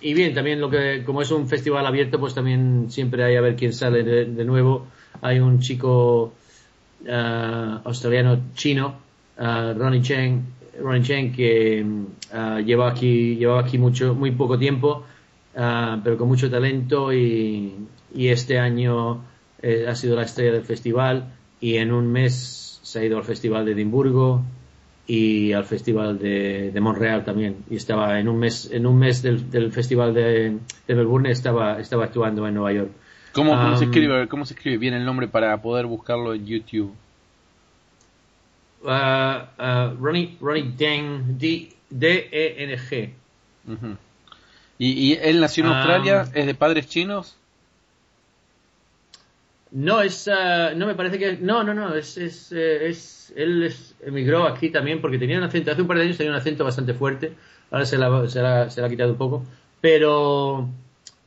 y, 0.00 0.14
bien, 0.14 0.34
también 0.34 0.60
lo 0.60 0.68
que, 0.68 1.02
como 1.04 1.22
es 1.22 1.30
un 1.30 1.48
festival 1.48 1.86
abierto, 1.86 2.18
pues 2.18 2.34
también 2.34 2.86
siempre 2.90 3.24
hay 3.24 3.36
a 3.36 3.40
ver 3.40 3.56
quién 3.56 3.72
sale 3.72 4.02
de, 4.02 4.24
de 4.26 4.44
nuevo. 4.44 4.86
Hay 5.22 5.38
un 5.38 5.60
chico 5.60 6.32
uh, 7.06 7.78
australiano 7.84 8.40
chino, 8.54 8.96
uh, 9.38 9.78
Ronnie 9.78 10.02
Cheng, 10.02 10.42
Ronnie 10.80 11.02
Cheng, 11.02 11.32
que 11.32 11.84
uh, 12.34 12.58
lleva 12.58 12.90
aquí, 12.90 13.36
llevaba 13.36 13.60
aquí 13.60 13.78
mucho, 13.78 14.14
muy 14.14 14.32
poco 14.32 14.58
tiempo, 14.58 15.06
pero 15.54 16.16
con 16.16 16.28
mucho 16.28 16.50
talento 16.50 17.12
y, 17.12 17.74
y 18.14 18.28
este 18.28 18.58
año 18.58 19.22
eh, 19.60 19.86
ha 19.88 19.94
sido 19.94 20.16
la 20.16 20.22
estrella 20.22 20.52
del 20.52 20.64
festival 20.64 21.32
y 21.60 21.76
en 21.76 21.92
un 21.92 22.10
mes 22.10 22.78
se 22.82 22.98
ha 23.00 23.04
ido 23.04 23.18
al 23.18 23.24
Festival 23.24 23.64
de 23.64 23.72
Edimburgo 23.72 24.42
y 25.06 25.52
al 25.52 25.64
Festival 25.64 26.18
de, 26.18 26.70
de 26.72 26.80
Montreal 26.80 27.24
también. 27.24 27.56
Y 27.70 27.76
estaba 27.76 28.18
en 28.18 28.28
un 28.28 28.38
mes, 28.38 28.70
en 28.72 28.86
un 28.86 28.98
mes 28.98 29.22
del, 29.22 29.50
del 29.50 29.72
Festival 29.72 30.12
de, 30.14 30.58
de 30.86 30.94
Melbourne 30.94 31.30
estaba, 31.30 31.80
estaba 31.80 32.04
actuando 32.04 32.46
en 32.46 32.54
Nueva 32.54 32.72
York. 32.72 32.90
¿Cómo, 33.32 33.52
cómo 33.52 33.76
se 33.76 33.84
escribe, 33.84 34.28
¿Cómo 34.28 34.44
se 34.44 34.54
escribe 34.54 34.76
bien 34.78 34.94
el 34.94 35.04
nombre 35.04 35.28
para 35.28 35.60
poder 35.62 35.86
buscarlo 35.86 36.34
en 36.34 36.44
YouTube? 36.46 36.92
Uh, 38.82 38.88
uh, 38.88 39.96
Ronnie, 40.00 40.36
Ronnie 40.40 40.72
Deng, 40.76 41.38
D- 41.38 41.72
D-E-N-G. 41.88 43.10
Ujú. 43.68 43.96
¿Y, 44.78 45.12
y 45.12 45.12
él 45.14 45.40
nació 45.40 45.64
en 45.64 45.70
Ah. 45.70 45.78
Australia? 45.78 46.28
¿Es 46.34 46.46
de 46.46 46.54
padres 46.54 46.88
chinos? 46.88 47.36
No, 49.70 50.02
es, 50.02 50.26
uh, 50.28 50.76
no 50.76 50.86
me 50.86 50.94
parece 50.94 51.18
que, 51.18 51.38
no, 51.38 51.64
no, 51.64 51.72
no, 51.72 51.94
es, 51.94 52.18
es, 52.18 52.52
eh, 52.52 52.88
es, 52.90 53.32
él 53.36 53.62
es- 53.64 53.94
emigró 54.04 54.44
aquí 54.46 54.68
también 54.68 55.00
porque 55.00 55.18
tenía 55.18 55.38
un 55.38 55.44
acento, 55.44 55.70
hace 55.72 55.80
un 55.80 55.88
par 55.88 55.96
de 55.96 56.04
años 56.04 56.18
tenía 56.18 56.30
un 56.32 56.36
acento 56.38 56.62
bastante 56.62 56.92
fuerte, 56.92 57.32
ahora 57.70 57.86
se 57.86 57.96
la, 57.96 58.28
se 58.28 58.42
la, 58.42 58.68
se 58.68 58.80
la 58.82 58.86
ha 58.86 58.90
quitado 58.90 59.12
un 59.12 59.16
poco, 59.18 59.44
pero 59.80 60.68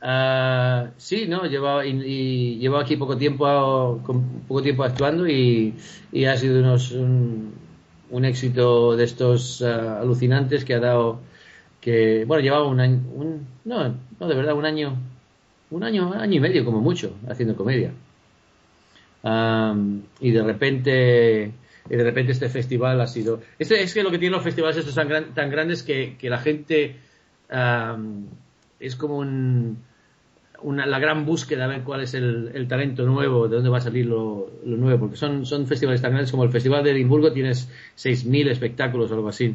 ah, 0.00 0.90
sí, 0.96 1.26
no, 1.26 1.44
llevaba, 1.46 1.84
y, 1.86 1.90
y 2.04 2.56
llevaba 2.58 2.84
aquí 2.84 2.96
poco 2.96 3.16
tiempo, 3.16 4.00
con 4.06 4.22
poco 4.46 4.62
tiempo 4.62 4.84
actuando 4.84 5.26
y, 5.26 5.74
y 6.12 6.24
ha 6.26 6.36
sido 6.36 6.60
unos, 6.60 6.92
un, 6.92 7.52
un 8.10 8.24
éxito 8.24 8.94
de 8.96 9.02
estos 9.04 9.60
ah, 9.62 9.98
alucinantes 10.02 10.64
que 10.64 10.74
ha 10.74 10.78
dado, 10.80 11.18
que, 11.86 12.24
bueno, 12.24 12.42
llevaba 12.42 12.66
un 12.66 12.80
año, 12.80 13.00
un, 13.14 13.46
no, 13.64 13.94
no, 14.18 14.26
de 14.26 14.34
verdad, 14.34 14.56
un 14.56 14.64
año, 14.64 14.96
un 15.70 15.84
año, 15.84 16.12
año 16.14 16.34
y 16.34 16.40
medio 16.40 16.64
como 16.64 16.80
mucho 16.80 17.14
haciendo 17.28 17.54
comedia. 17.54 17.92
Y 20.20 20.30
de 20.32 20.42
repente 20.42 21.52
de 21.88 22.02
repente 22.02 22.32
este 22.32 22.48
festival 22.48 23.00
ha 23.00 23.06
sido 23.06 23.40
este, 23.56 23.80
es 23.80 23.94
que 23.94 24.02
lo 24.02 24.10
que 24.10 24.18
tienen 24.18 24.32
los 24.32 24.42
festivales 24.42 24.76
estos 24.76 24.96
tan, 24.96 25.32
tan 25.32 25.48
grandes 25.48 25.84
que, 25.84 26.16
que 26.18 26.28
la 26.28 26.38
gente 26.38 26.96
es 28.80 28.96
como 28.96 29.18
un, 29.18 29.78
una, 30.62 30.86
la 30.86 30.98
gran 30.98 31.24
búsqueda 31.24 31.66
a 31.66 31.68
ver 31.68 31.82
cuál 31.82 32.00
es 32.00 32.14
el, 32.14 32.50
el 32.52 32.66
talento 32.66 33.04
nuevo 33.04 33.46
de 33.46 33.54
dónde 33.54 33.70
va 33.70 33.78
a 33.78 33.80
salir 33.80 34.06
lo, 34.06 34.50
lo 34.64 34.76
nuevo 34.76 34.98
porque 34.98 35.16
son, 35.16 35.46
son 35.46 35.68
festivales 35.68 36.02
tan 36.02 36.10
grandes 36.10 36.32
como 36.32 36.42
el 36.42 36.50
festival 36.50 36.82
de 36.82 36.90
Edimburgo 36.90 37.32
tienes 37.32 37.70
6.000 37.96 38.50
espectáculos 38.50 39.12
o 39.12 39.14
algo 39.14 39.28
así 39.28 39.54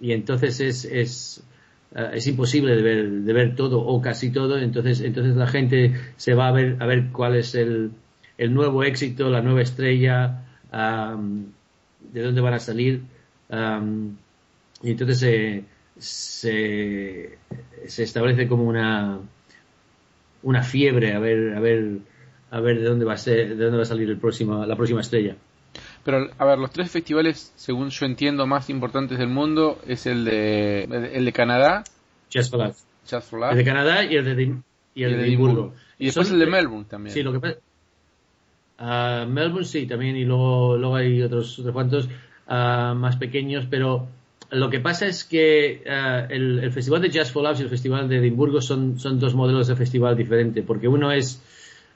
y 0.00 0.12
entonces 0.12 0.60
es, 0.60 0.84
es 0.84 1.44
eh, 1.94 2.10
es 2.14 2.26
imposible 2.26 2.76
de 2.76 2.82
ver, 2.82 3.10
de 3.10 3.32
ver 3.32 3.56
todo 3.56 3.80
o 3.80 4.00
casi 4.00 4.30
todo, 4.30 4.58
entonces, 4.58 5.00
entonces 5.00 5.36
la 5.36 5.46
gente 5.46 5.94
se 6.16 6.34
va 6.34 6.48
a 6.48 6.52
ver, 6.52 6.76
a 6.80 6.86
ver 6.86 7.08
cuál 7.12 7.36
es 7.36 7.54
el, 7.54 7.90
el 8.38 8.54
nuevo 8.54 8.84
éxito, 8.84 9.28
la 9.30 9.42
nueva 9.42 9.62
estrella, 9.62 10.44
am, 10.70 11.46
de 12.12 12.22
dónde 12.22 12.40
van 12.40 12.54
a 12.54 12.60
salir, 12.60 13.02
am, 13.50 14.16
y 14.82 14.92
entonces 14.92 15.18
se, 15.18 15.64
se, 15.98 17.38
se 17.86 18.02
establece 18.02 18.46
como 18.48 18.64
una, 18.64 19.18
una 20.42 20.62
fiebre 20.62 21.14
a 21.14 21.18
ver, 21.18 21.54
a 21.56 21.60
ver, 21.60 21.98
a 22.50 22.60
ver 22.60 22.78
de 22.78 22.84
dónde 22.84 23.04
va 23.04 23.14
a 23.14 23.18
ser, 23.18 23.56
de 23.56 23.64
dónde 23.64 23.78
va 23.78 23.82
a 23.82 23.86
salir 23.86 24.08
el 24.08 24.18
próximo, 24.18 24.64
la 24.64 24.76
próxima 24.76 25.00
estrella. 25.00 25.36
Pero, 26.04 26.28
a 26.38 26.44
ver, 26.44 26.58
los 26.58 26.70
tres 26.70 26.90
festivales, 26.90 27.52
según 27.56 27.90
yo 27.90 28.06
entiendo, 28.06 28.46
más 28.46 28.70
importantes 28.70 29.18
del 29.18 29.28
mundo 29.28 29.78
es 29.86 30.06
el 30.06 30.24
de, 30.24 30.84
el 31.12 31.24
de 31.24 31.32
Canadá, 31.32 31.84
Just 32.32 32.52
for 32.52 32.70
El 33.50 33.56
de 33.56 33.64
Canadá 33.64 34.04
y 34.04 34.16
el 34.16 34.24
de, 34.24 34.36
Dim- 34.36 34.62
y 34.94 35.02
el 35.04 35.16
de 35.16 35.26
Edimburgo. 35.26 35.74
Y 35.98 36.06
después 36.06 36.28
Son- 36.28 36.40
el 36.40 36.46
de 36.46 36.50
Melbourne 36.50 36.86
también. 36.88 37.14
Sí, 37.14 37.22
lo 37.22 37.32
que 37.32 37.40
pasa. 37.40 37.56
Ah, 38.78 39.26
Melbourne 39.28 39.66
sí, 39.66 39.86
también, 39.86 40.16
y 40.16 40.24
luego, 40.24 40.76
luego 40.76 40.96
hay 40.96 41.22
otros, 41.22 41.58
otros 41.58 41.72
cuantos 41.74 42.08
ah, 42.48 42.94
más 42.96 43.16
pequeños, 43.16 43.66
pero 43.68 44.06
lo 44.50 44.70
que 44.70 44.80
pasa 44.80 45.06
es 45.06 45.24
que 45.24 45.82
ah, 45.88 46.26
el, 46.30 46.60
el 46.60 46.72
Festival 46.72 47.02
de 47.02 47.10
Jazz 47.10 47.30
for 47.30 47.42
Laughs 47.42 47.60
y 47.60 47.64
el 47.64 47.68
Festival 47.68 48.08
de 48.08 48.16
Edimburgo 48.18 48.62
son, 48.62 48.98
son 48.98 49.18
dos 49.20 49.34
modelos 49.34 49.68
de 49.68 49.76
festival 49.76 50.16
diferentes, 50.16 50.64
porque 50.64 50.88
uno 50.88 51.12
es, 51.12 51.42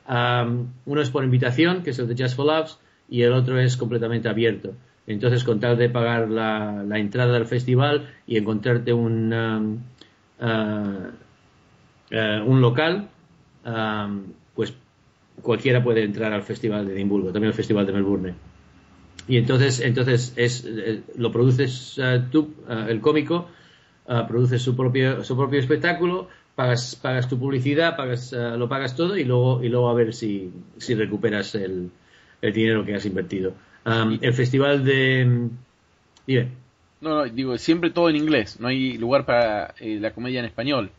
ah, 0.07 0.47
uno 0.85 1.01
es 1.01 1.11
por 1.11 1.25
invitación, 1.25 1.83
que 1.83 1.91
es 1.91 1.99
el 1.99 2.09
de 2.09 2.15
Jazz 2.17 2.35
for 2.35 2.45
Laughs, 2.47 2.79
y 3.09 3.23
el 3.23 3.33
otro 3.33 3.59
es 3.59 3.77
completamente 3.77 4.29
abierto. 4.29 4.75
Entonces, 5.07 5.45
con 5.45 5.61
tal 5.61 5.77
de 5.77 5.91
pagar 5.91 6.31
la, 6.31 6.99
entrada 6.99 7.35
del 7.35 7.47
festival 7.47 8.09
y 8.27 8.39
encontrarte 8.39 8.93
un, 8.93 9.33
ah, 9.33 9.63
ah, 10.41 11.11
eh, 12.11 12.43
un 12.45 12.61
local, 12.61 13.09
am, 13.65 14.33
pues 14.55 14.73
cualquiera 15.43 15.83
puede 15.83 16.05
entrar 16.05 16.33
al 16.33 16.43
Festival 16.43 16.87
de 16.87 16.95
Edimburgo, 16.95 17.33
también 17.33 17.49
al 17.49 17.55
Festival 17.55 17.87
de 17.87 17.93
Melbourne. 17.93 18.35
Y 19.29 19.37
entonces, 19.37 19.81
entonces 19.81 20.33
es, 20.37 20.65
eh, 20.67 21.03
lo 21.17 21.33
produces 21.33 21.99
eh, 22.03 22.23
tú, 22.31 22.55
el 22.69 23.01
cómico, 23.01 23.49
produces 24.29 24.63
su 24.63 24.77
propio, 24.77 25.25
su 25.25 25.35
propio 25.37 25.59
espectáculo, 25.59 26.29
pagas, 26.55 26.95
pagas 26.95 27.29
tu 27.29 27.39
publicidad, 27.39 27.97
pagas, 27.97 28.33
lo 28.33 28.69
pagas 28.69 28.97
todo 28.97 29.17
y 29.17 29.25
luego, 29.25 29.63
y 29.63 29.71
luego 29.71 29.89
a 29.89 29.95
ver 29.95 30.13
si, 30.13 30.53
si 30.77 30.95
recuperas 30.95 31.55
el, 31.55 31.91
el 32.47 32.53
dinero 32.53 32.85
que 32.85 32.95
has 32.95 33.07
invertido. 33.07 33.55
Am, 33.85 34.19
el 34.21 34.33
Festival 34.35 34.85
de... 34.85 35.49
Dime. 36.27 36.49
No, 37.01 37.11
no, 37.17 37.25
digo, 37.25 37.59
siempre 37.59 37.91
todo 37.91 38.09
en 38.09 38.17
inglés, 38.17 38.59
no 38.61 38.69
hay 38.69 38.97
lugar 38.97 39.27
para 39.27 39.75
eh, 39.79 39.99
la 40.01 40.13
comedia 40.13 40.41
en 40.41 40.47
español. 40.47 40.91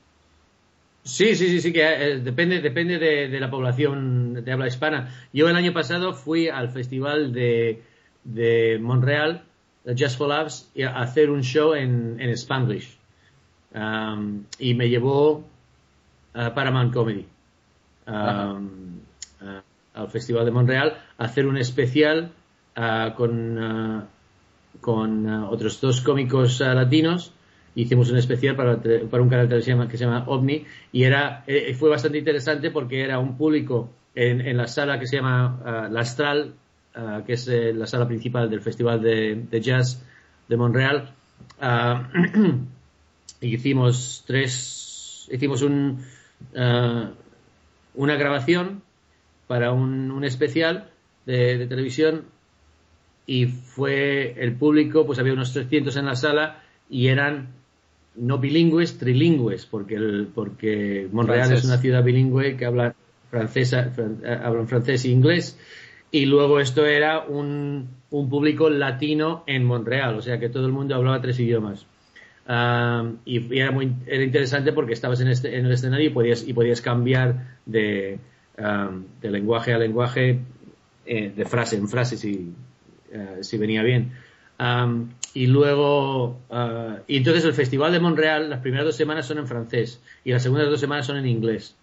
Sí, 1.04 1.36
sí, 1.36 1.50
sí, 1.50 1.62
sí, 1.62 1.74
que 1.74 1.82
eh, 1.84 2.20
depende, 2.20 2.62
depende 2.62 2.98
de, 3.00 3.28
de 3.28 3.40
la 3.40 3.50
población 3.50 4.44
de 4.44 4.52
habla 4.52 4.68
hispana. 4.68 5.14
Yo 5.34 5.50
el 5.50 5.56
año 5.56 5.74
pasado 5.74 6.14
fui 6.14 6.48
al 6.48 6.70
festival 6.70 7.32
de, 7.34 7.82
de 8.24 8.80
Montreal, 8.82 9.44
Just 9.86 10.18
for 10.18 10.30
Laughs, 10.30 10.70
a 10.84 11.02
hacer 11.02 11.30
un 11.30 11.42
show 11.44 11.74
en, 11.76 12.20
en 12.20 12.30
Spanglish. 12.32 12.98
Um, 13.74 14.46
y 14.58 14.74
me 14.74 14.90
llevó 14.90 15.44
a 16.34 16.54
Paramount 16.54 16.94
Comedy 16.94 17.26
um, 18.08 18.70
a- 19.42 19.64
al 19.94 20.10
festival 20.10 20.46
de 20.46 20.52
Montreal 20.52 20.98
hacer 21.18 21.48
un 21.48 21.58
especial 21.58 22.32
ah, 22.76 23.14
con, 23.16 23.58
ah, 23.60 24.08
con 24.82 25.30
ah, 25.30 25.50
otros 25.50 25.80
dos 25.82 26.02
cómicos 26.02 26.60
latinos 26.60 27.32
hicimos 27.76 28.10
un 28.10 28.18
especial 28.18 28.56
para, 28.56 28.78
para 28.78 29.24
un 29.24 29.30
canal 29.30 29.46
de 29.46 29.50
televisión 29.50 29.88
que 29.88 29.98
se 29.98 30.06
llama 30.06 30.24
OVNI 30.28 30.66
y 30.92 31.04
era 31.04 31.44
eh, 31.48 31.74
fue 31.74 31.90
bastante 31.90 32.18
interesante 32.18 32.72
porque 32.72 33.02
era 33.02 33.20
un 33.20 33.38
público 33.38 33.90
en, 34.16 34.56
la 34.56 34.68
sala 34.68 34.98
que 34.98 35.08
se 35.08 35.18
llama 35.18 35.90
La 35.92 36.00
Astral, 36.00 36.54
que 37.26 37.34
es 37.34 37.50
eh, 37.50 37.74
la 37.74 37.86
sala 37.86 38.08
principal 38.08 38.50
del 38.50 38.62
Festival 38.62 39.02
de, 39.02 39.62
Jazz 39.62 40.02
de 40.48 40.56
Montreal. 40.56 41.12
Hicimos 43.42 44.24
tres, 44.26 45.28
hicimos 45.30 45.62
un, 45.64 46.00
una 47.94 48.16
grabación 48.16 48.84
para 49.48 49.74
un 49.74 50.24
especial 50.24 50.92
de, 51.26 51.58
de 51.58 51.68
televisión 51.68 52.24
y 53.28 53.46
fue 53.48 54.36
el 54.42 54.54
público, 54.54 55.06
pues 55.06 55.20
había 55.20 55.34
unos 55.34 55.52
300 55.54 55.96
en 55.98 56.06
la 56.06 56.16
sala 56.16 56.64
y 56.90 57.08
eran 57.08 57.48
no 58.16 58.38
bilingües, 58.38 58.98
trilingües, 58.98 59.66
porque 59.66 59.96
el, 59.96 60.28
porque 60.34 61.08
Montreal 61.12 61.48
Francés. 61.48 61.60
es 61.66 61.70
una 61.70 61.78
ciudad 61.80 62.04
bilingüe 62.04 62.56
que 62.56 62.66
habla 62.66 62.94
francesa, 63.32 63.92
fran- 63.96 64.24
hablan 64.26 64.68
francés 64.68 65.04
e 65.06 65.10
inglés 65.10 65.58
y 66.12 66.26
luego 66.28 66.60
esto 66.60 66.86
era 66.86 67.22
un, 67.26 67.90
un 68.12 68.30
público 68.30 68.70
latino 68.70 69.44
en 69.48 69.66
Montreal, 69.66 70.16
o 70.18 70.22
sea 70.22 70.40
que 70.40 70.48
todo 70.50 70.66
el 70.68 70.72
mundo 70.72 70.96
hablaba 70.96 71.20
tres 71.22 71.40
idiomas. 71.40 71.86
Um, 72.48 73.18
y, 73.26 73.56
y 73.56 73.60
era 73.60 73.72
muy 73.72 73.92
era 74.06 74.24
interesante 74.24 74.72
porque 74.72 74.94
estabas 74.94 75.20
en, 75.20 75.30
este, 75.30 75.58
en 75.58 75.66
el 75.66 75.72
escenario 75.72 76.08
y 76.08 76.12
podías, 76.12 76.48
y 76.48 76.54
podías 76.54 76.80
cambiar 76.80 77.58
de, 77.66 78.20
um, 78.60 79.04
de 79.20 79.32
lenguaje 79.32 79.74
a 79.74 79.80
lenguaje, 79.80 80.40
eh, 81.06 81.32
de 81.36 81.46
frase 81.46 81.76
en 81.76 81.88
frase 81.88 82.18
si, 82.18 82.54
eh, 83.12 83.38
si 83.42 83.58
venía 83.58 83.84
bien. 83.84 84.12
Um, 84.58 85.10
y 85.34 85.48
luego, 85.48 86.40
uh, 86.50 87.02
y 87.08 87.18
entonces 87.18 87.44
el 87.44 87.54
Festival 87.54 87.92
de 87.92 88.00
Montreal, 88.00 88.50
las 88.50 88.62
primeras 88.62 88.86
dos 88.86 88.96
semanas 88.96 89.28
son 89.28 89.38
en 89.38 89.48
francés 89.48 90.02
y 90.24 90.32
las 90.32 90.44
segundas 90.44 90.70
dos 90.70 90.80
semanas 90.80 91.06
son 91.06 91.18
en 91.18 91.28
inglés. 91.28 91.76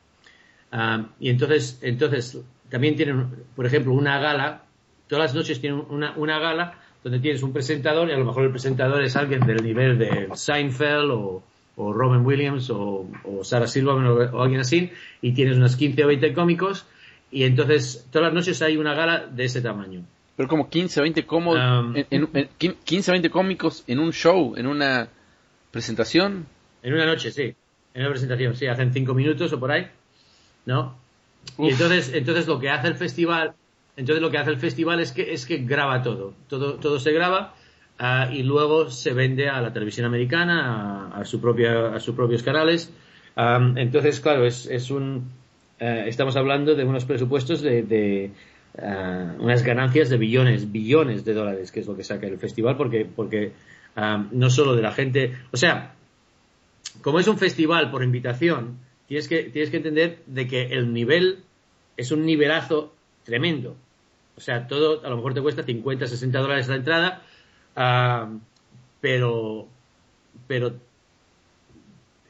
Um, 0.72 1.08
y 1.20 1.28
entonces, 1.28 1.78
entonces 1.82 2.38
también 2.70 2.96
tienen, 2.96 3.28
por 3.54 3.66
ejemplo, 3.66 3.92
una 3.92 4.18
gala, 4.18 4.62
todas 5.06 5.26
las 5.26 5.34
noches 5.34 5.60
tienen 5.60 5.84
una, 5.90 6.14
una 6.16 6.38
gala 6.38 6.78
donde 7.04 7.18
tienes 7.18 7.42
un 7.42 7.52
presentador 7.52 8.08
y 8.08 8.12
a 8.12 8.16
lo 8.16 8.24
mejor 8.24 8.44
el 8.44 8.50
presentador 8.50 9.02
es 9.02 9.16
alguien 9.16 9.40
del 9.40 9.62
nivel 9.62 9.98
de 9.98 10.28
Seinfeld 10.34 11.10
o, 11.10 11.42
o 11.76 11.92
Robin 11.92 12.24
Williams 12.24 12.70
o, 12.70 13.06
o 13.24 13.44
Sarah 13.44 13.66
Silverman 13.66 14.06
o, 14.06 14.14
o 14.14 14.42
alguien 14.42 14.60
así 14.60 14.90
y 15.20 15.32
tienes 15.32 15.58
unos 15.58 15.76
15 15.76 16.04
o 16.04 16.06
20 16.06 16.32
cómicos 16.32 16.86
y 17.32 17.44
entonces 17.44 18.06
todas 18.12 18.26
las 18.26 18.34
noches 18.34 18.60
hay 18.62 18.76
una 18.76 18.94
gala 18.94 19.26
de 19.26 19.44
ese 19.44 19.60
tamaño. 19.60 20.04
Pero 20.36 20.48
como 20.48 20.68
15, 20.68 21.00
20 21.00 21.26
cómicos, 21.26 21.58
Um, 21.60 21.96
en, 21.96 22.06
en- 22.10 22.28
en- 22.60 22.74
15, 22.84 23.10
20 23.10 23.30
cómicos 23.30 23.84
en 23.86 23.98
un 23.98 24.12
show, 24.12 24.54
en 24.56 24.66
una 24.66 25.08
presentación. 25.70 26.46
En 26.82 26.94
una 26.94 27.06
noche, 27.06 27.30
sí. 27.30 27.54
En 27.94 28.02
una 28.02 28.10
presentación, 28.10 28.54
sí, 28.56 28.66
hacen 28.66 28.92
cinco 28.92 29.14
minutos 29.14 29.52
o 29.52 29.58
por 29.60 29.72
ahí, 29.72 29.86
¿no? 30.66 30.96
Uf. 31.56 31.68
Y 31.68 31.72
entonces, 31.72 32.12
entonces 32.14 32.46
lo 32.46 32.58
que 32.58 32.70
hace 32.70 32.88
el 32.88 32.94
festival, 32.94 33.54
entonces 33.96 34.22
lo 34.22 34.30
que 34.30 34.38
hace 34.38 34.50
el 34.50 34.58
festival 34.58 35.00
es 35.00 35.12
que, 35.12 35.32
es 35.32 35.44
que 35.46 35.58
graba 35.58 36.02
todo. 36.02 36.34
Todo, 36.48 36.74
todo 36.74 36.98
se 36.98 37.12
graba 37.12 37.54
ah, 37.98 38.28
y 38.32 38.42
luego 38.42 38.90
se 38.90 39.12
vende 39.12 39.48
a 39.48 39.60
la 39.60 39.72
televisión 39.72 40.06
americana, 40.06 41.10
a, 41.14 41.24
su 41.24 41.40
propia, 41.40 41.94
a 41.94 42.00
sus 42.00 42.14
propios 42.14 42.42
canales. 42.42 42.90
entonces, 43.36 44.20
claro, 44.20 44.46
es, 44.46 44.66
es 44.66 44.90
un, 44.90 45.30
eh, 45.82 46.04
estamos 46.06 46.36
hablando 46.36 46.76
de 46.76 46.84
unos 46.84 47.04
presupuestos 47.04 47.60
de, 47.60 47.82
de 47.82 48.30
ah, 48.78 49.34
unas 49.40 49.64
ganancias 49.64 50.10
de 50.10 50.16
billones, 50.16 50.70
billones 50.70 51.24
de 51.24 51.34
dólares, 51.34 51.72
que 51.72 51.80
es 51.80 51.88
lo 51.88 51.96
que 51.96 52.04
saca 52.04 52.28
el 52.28 52.38
festival, 52.38 52.76
porque, 52.76 53.04
porque 53.04 53.50
no 54.30 54.48
solo 54.48 54.76
de 54.76 54.82
la 54.82 54.92
gente, 54.92 55.36
o 55.50 55.56
sea, 55.56 55.94
como 57.02 57.18
es 57.18 57.26
un 57.26 57.36
festival 57.36 57.90
por 57.90 58.04
invitación, 58.04 58.78
tienes 59.08 59.26
que, 59.26 59.42
tienes 59.50 59.70
que 59.70 59.78
entender 59.78 60.22
de 60.26 60.46
que 60.46 60.62
el 60.66 60.92
nivel 60.92 61.40
es 61.96 62.12
un 62.12 62.24
nivelazo 62.24 62.92
tremendo. 63.24 63.74
O 64.36 64.40
sea, 64.40 64.68
todo 64.68 65.04
a 65.04 65.10
lo 65.10 65.16
mejor 65.16 65.34
te 65.34 65.42
cuesta 65.42 65.64
50, 65.64 66.06
60 66.06 66.38
dólares 66.38 66.68
la 66.68 66.76
entrada, 66.76 67.22
pero, 69.00 69.66
pero 70.46 70.74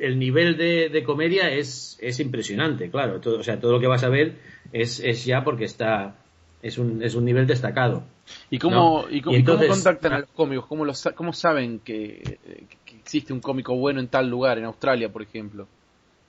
el 0.03 0.19
nivel 0.19 0.57
de, 0.57 1.03
comedia 1.05 1.51
es, 1.51 1.99
es, 2.01 2.19
impresionante, 2.21 2.91
claro. 2.91 3.21
Todo, 3.21 3.39
o 3.39 3.43
sea, 3.43 3.61
todo 3.61 3.73
lo 3.73 3.81
que 3.81 3.87
vas 3.87 4.03
a 4.03 4.09
ver 4.09 4.35
es, 4.73 5.01
es 5.01 5.25
ya 5.25 5.45
porque 5.45 5.65
está 5.65 6.17
es 6.63 6.79
un, 6.79 7.03
es 7.03 7.15
un 7.15 7.25
nivel 7.25 7.47
destacado. 7.47 8.05
¿Y 8.51 8.59
cómo, 8.59 9.05
y, 9.11 9.21
cómo, 9.21 9.37
contactan 9.69 10.13
a 10.13 10.19
los 10.21 10.31
cómicos? 10.31 10.67
¿Cómo, 10.67 10.85
los, 10.85 11.09
cómo 11.15 11.33
saben 11.33 11.81
que, 11.81 12.39
que, 12.85 12.97
existe 12.97 13.33
un 13.33 13.41
cómico 13.41 13.77
bueno 13.77 14.01
en 14.01 14.09
tal 14.09 14.29
lugar, 14.29 14.59
en 14.59 14.65
Australia, 14.65 15.13
por 15.13 15.23
ejemplo? 15.23 15.67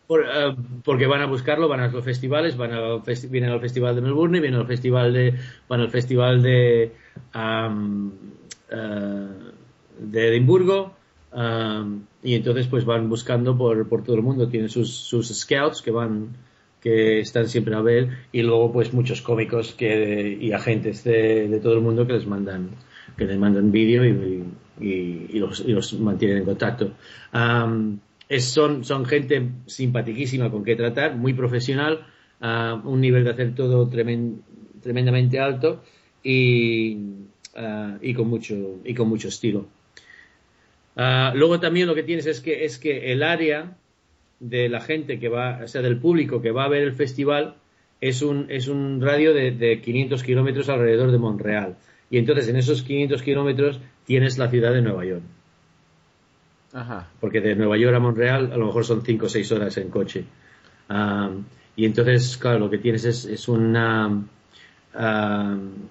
Eh, 0.10 0.56
porque 0.84 1.08
van 1.08 1.22
a 1.22 1.28
buscarlo, 1.28 1.68
van 1.68 1.80
a 1.80 1.88
los 1.88 2.04
festivales, 2.04 2.58
van 2.58 2.74
a, 2.74 2.98
vienen 3.30 3.52
al 3.52 3.62
festival 3.62 3.96
de 3.96 4.02
Melbourne, 4.02 4.40
vienen 4.40 4.60
al 4.60 4.68
festival 4.68 5.14
de, 5.14 5.40
van 5.68 5.82
al 5.82 5.90
festival 5.90 6.42
de, 6.42 6.92
uh, 7.36 8.12
de 10.00 10.28
Edimburgo, 10.30 10.96
y 12.24 12.36
entonces 12.36 12.68
pues 12.68 12.86
van 12.86 13.10
buscando 13.10 13.58
por, 13.58 13.88
por 13.90 14.04
todo 14.04 14.16
el 14.16 14.22
mundo, 14.22 14.48
tienen 14.48 14.70
sus, 14.70 15.10
scouts 15.12 15.82
que 15.82 15.92
van, 15.92 16.30
que 16.82 17.20
están 17.20 17.48
siempre 17.48 17.76
a 17.76 17.82
ver, 17.82 18.10
y 18.32 18.42
luego 18.42 18.72
pues 18.72 18.94
muchos 18.94 19.22
cómicos 19.22 19.74
que, 19.74 20.38
y 20.40 20.52
agentes 20.52 21.04
de, 21.04 21.48
de 21.48 21.60
todo 21.60 21.74
el 21.74 21.82
mundo 21.82 22.06
que 22.06 22.14
les 22.14 22.28
mandan, 22.28 22.70
que 23.18 23.26
les 23.26 23.38
mandan 23.38 23.72
vídeo 23.72 24.06
y, 24.06 24.44
y, 24.80 25.40
los, 25.40 25.60
y, 25.62 25.72
los, 25.72 25.94
mantienen 26.00 26.38
en 26.38 26.46
contacto 26.46 26.92
son, 28.40 28.84
son 28.84 29.06
gente 29.06 29.50
simpaticísima 29.66 30.50
con 30.50 30.64
que 30.64 30.76
tratar, 30.76 31.16
muy 31.16 31.34
profesional, 31.34 32.06
un 32.42 33.02
nivel 33.02 33.24
de 33.24 33.30
hacer 33.30 33.56
todo 33.56 33.90
tremendamente 33.90 35.40
alto 35.40 35.84
y, 36.24 36.98
y, 38.02 38.14
con 38.14 38.28
mucho, 38.28 38.80
y 38.84 38.94
con 38.94 39.10
mucho 39.10 39.28
estilo. 39.28 39.68
Luego 40.96 41.60
también 41.60 41.88
lo 41.88 41.96
que 41.96 42.04
tienes 42.04 42.26
es 42.26 42.42
que, 42.42 42.66
es 42.66 42.78
que 42.78 43.12
el 43.12 43.24
área 43.24 43.78
de 44.40 44.70
la 44.70 44.82
gente 44.82 45.20
que 45.20 45.30
va, 45.30 45.62
o 45.64 45.68
sea, 45.68 45.82
del 45.82 45.98
público 45.98 46.42
que 46.42 46.52
va 46.52 46.66
a 46.66 46.70
ver 46.70 46.84
el 46.84 46.94
festival 46.94 47.56
es 48.02 48.22
un, 48.22 48.48
es 48.50 48.68
un 48.68 49.02
radio 49.02 49.34
de, 49.34 49.52
de 49.52 49.80
500 49.80 50.24
kilómetros 50.24 50.70
alrededor 50.70 51.12
de 51.12 51.18
Montreal. 51.18 51.78
Y 52.10 52.18
entonces 52.18 52.48
en 52.50 52.58
esos 52.58 52.84
500 52.84 53.22
kilómetros 53.24 53.80
tienes 54.06 54.38
la 54.38 54.50
ciudad 54.50 54.74
de 54.74 54.82
Nueva 54.82 55.06
York. 55.06 55.24
Porque 57.20 57.40
de 57.40 57.56
Nueva 57.56 57.78
York 57.78 57.96
a 57.96 58.00
Montreal 58.00 58.52
a 58.52 58.58
lo 58.58 58.66
mejor 58.66 58.84
son 58.84 59.04
5 59.04 59.26
o 59.26 59.30
6 59.30 59.52
horas 59.52 59.78
en 59.78 59.90
coche. 59.90 60.26
y 61.76 61.86
entonces, 61.86 62.38
claro, 62.38 62.60
lo 62.60 62.70
que 62.70 62.80
tienes 62.80 63.06
es, 63.06 63.26
es 63.26 63.48
una. 63.48 64.24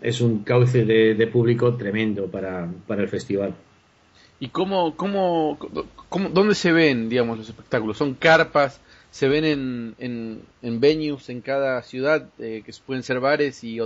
es 0.00 0.20
un 0.20 0.42
cauce 0.44 0.84
de, 0.84 1.26
público 1.28 1.76
tremendo 1.76 2.26
para, 2.26 2.68
para 2.86 3.02
el 3.02 3.08
festival. 3.08 3.54
¿Y 4.42 4.48
cómo, 4.48 4.96
cómo, 4.96 5.56
cómo, 6.08 6.28
dónde 6.30 6.56
se 6.56 6.72
ven, 6.72 7.08
digamos, 7.08 7.38
los 7.38 7.48
espectáculos? 7.48 7.96
¿Son 7.96 8.14
carpas? 8.14 8.80
¿Se 9.12 9.28
ven 9.28 9.44
en, 9.44 9.94
en, 10.00 10.42
en 10.62 10.80
venues 10.80 11.28
en 11.28 11.42
cada 11.42 11.80
ciudad 11.82 12.28
eh, 12.40 12.64
que 12.66 12.72
pueden 12.84 13.04
ser 13.04 13.20
bares 13.20 13.62
y 13.62 13.78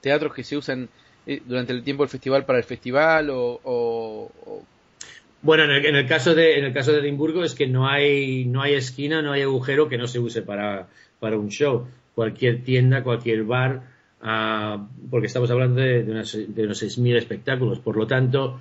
teatros 0.00 0.34
que 0.34 0.42
se 0.42 0.56
usan 0.56 0.88
eh, 1.24 1.40
durante 1.46 1.72
el 1.72 1.84
tiempo 1.84 2.02
del 2.02 2.10
festival 2.10 2.44
para 2.44 2.58
el 2.58 2.64
festival? 2.64 3.30
¿O, 3.30 3.60
o 3.62 4.62
bueno, 5.40 5.72
en 5.72 5.94
el, 5.94 6.08
caso 6.08 6.34
de 6.34 6.58
en 6.58 6.64
el 6.64 6.72
caso 6.72 6.90
de 6.90 6.98
Edimburgo 6.98 7.44
es 7.44 7.54
que 7.54 7.68
no 7.68 7.88
hay 7.88 8.44
no 8.44 8.60
hay 8.60 8.74
esquina, 8.74 9.22
no 9.22 9.30
hay 9.30 9.42
agujero 9.42 9.88
que 9.88 9.98
no 9.98 10.08
se 10.08 10.18
use 10.18 10.42
para, 10.42 10.88
para 11.20 11.38
un 11.38 11.50
show. 11.50 11.86
Cualquier 12.16 12.64
tienda, 12.64 13.04
cualquier 13.04 13.44
bar, 13.44 13.84
uh, 14.20 14.84
porque 15.08 15.28
estamos 15.28 15.48
hablando 15.52 15.80
de, 15.80 16.02
de, 16.02 16.10
unos, 16.10 16.32
de 16.32 16.64
unos 16.64 16.82
6.000 16.82 17.16
espectáculos. 17.18 17.78
Por 17.78 17.96
lo 17.96 18.08
tanto, 18.08 18.58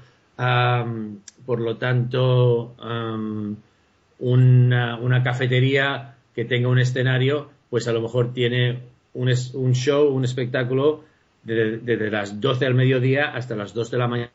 por 1.45 1.60
lo 1.60 1.77
tanto, 1.77 2.75
una, 4.19 5.23
cafetería 5.23 6.15
que 6.34 6.45
tenga 6.45 6.67
un 6.67 6.80
escenario, 6.80 7.49
pues 7.69 7.88
a 7.88 7.93
lo 7.93 8.01
mejor 8.01 8.34
tiene 8.34 8.80
un, 9.13 9.32
un 9.54 9.73
show, 9.73 10.08
un 10.08 10.23
espectáculo 10.23 11.04
desde 11.43 11.80
de, 11.80 12.12
las 12.12 12.39
12 12.39 12.65
del 12.65 12.75
mediodía 12.75 13.25
hasta 13.34 13.56
las 13.56 13.73
2 13.73 13.91
de 13.91 13.97
la 13.97 14.08
mañana 14.08 14.32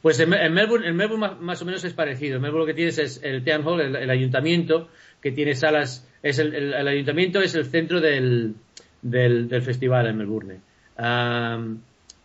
pues 0.00 0.18
en, 0.18 0.28
Melbourne, 0.28 0.92
más, 0.92 1.62
o 1.62 1.64
menos 1.64 1.84
es 1.84 1.92
parecido. 1.92 2.36
En 2.36 2.42
Melbourne 2.42 2.62
lo 2.62 2.66
que 2.66 2.74
tienes 2.74 2.98
es 2.98 3.22
el 3.22 3.44
Town 3.44 3.64
Hall, 3.64 3.80
el, 3.80 4.10
ayuntamiento, 4.10 4.88
que 5.20 5.30
tiene 5.30 5.54
salas. 5.54 6.08
Es 6.22 6.38
el, 6.38 6.74
ayuntamiento 6.74 7.40
es 7.40 7.54
el 7.54 7.66
centro 7.66 8.00
del, 8.00 8.54
del, 9.02 9.62
festival 9.62 10.08
en 10.08 10.16
Melbourne. 10.16 10.60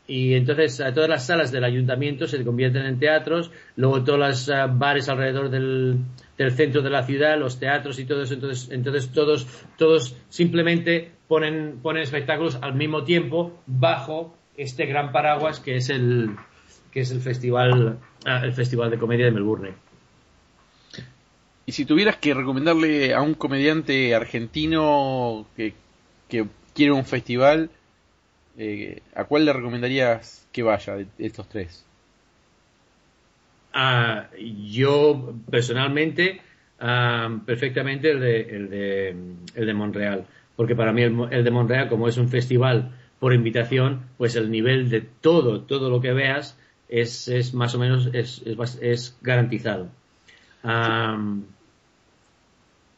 Y 0.08 0.36
entonces 0.36 0.82
todas 0.94 1.10
las 1.10 1.26
salas 1.28 1.52
del 1.52 1.64
ayuntamiento 1.64 2.28
se 2.28 2.44
convierten 2.44 2.86
en 2.86 2.98
teatros, 2.98 3.52
luego 3.76 4.04
todas 4.04 4.20
las 4.20 4.50
ah, 4.50 4.68
bares 4.68 5.10
alrededor 5.10 5.50
del, 5.50 5.98
del, 6.38 6.52
centro 6.52 6.82
de 6.82 6.90
la 6.90 7.04
ciudad, 7.04 7.38
los 7.38 7.60
teatros 7.60 8.00
y 8.00 8.06
todo 8.06 8.24
eso, 8.24 8.34
entonces, 8.34 8.70
entonces 8.72 9.12
todos, 9.12 9.48
todos 9.78 10.16
simplemente 10.30 11.12
ponen, 11.28 11.80
ponen 11.82 12.04
espectáculos 12.04 12.58
al 12.62 12.76
mismo 12.76 13.04
tiempo 13.04 13.62
bajo 13.66 14.36
este 14.56 14.86
gran 14.86 15.12
paraguas 15.12 15.60
que 15.60 15.76
es 15.76 15.90
el, 15.90 16.32
que 16.92 17.02
es 17.02 17.12
el 17.12 17.22
festival, 17.22 18.00
ah, 18.26 18.42
el 18.44 18.54
festival 18.54 18.90
de 18.90 18.98
comedia 18.98 19.26
de 19.26 19.32
Melbourne. 19.32 19.88
Y 21.68 21.74
si 21.74 21.84
tuvieras 21.84 22.16
que 22.16 22.34
recomendarle 22.34 23.14
a 23.14 23.22
un 23.22 23.34
comediante 23.34 24.16
argentino 24.16 25.46
que, 25.58 25.74
quiere 26.74 26.94
un 26.94 27.04
festival, 27.04 27.70
eh, 28.58 29.02
¿a 29.16 29.26
cuál 29.26 29.46
le 29.46 29.54
recomendarías 29.54 30.48
que 30.52 30.64
vaya 30.64 30.96
de, 30.96 31.08
estos 31.20 31.48
tres? 31.48 31.86
Ah, 33.74 34.30
yo 34.72 35.34
personalmente, 35.50 36.42
ah, 36.80 37.40
perfectamente 37.46 38.12
el 38.12 38.20
de, 38.20 38.42
el, 38.42 38.70
de, 38.70 39.16
el 39.56 39.66
de 39.66 39.74
Montreal, 39.74 40.26
porque 40.56 40.76
para 40.76 40.92
mí 40.92 41.04
el, 41.04 41.16
el 41.32 41.44
de 41.44 41.52
Montreal, 41.52 41.88
como 41.90 42.08
es 42.08 42.18
un 42.18 42.30
festival 42.30 42.92
por 43.20 43.34
invitación, 43.34 44.02
pues 44.18 44.36
el 44.36 44.52
nivel 44.52 44.90
de 44.90 45.02
todo, 45.02 45.62
todo 45.62 45.90
lo 45.90 46.02
que 46.02 46.14
veas, 46.14 46.58
es, 46.90 47.28
es 47.28 47.54
más 47.54 47.76
o 47.76 47.80
menos 47.80 48.10
es, 48.14 48.42
es, 48.82 49.18
garantizado. 49.22 49.90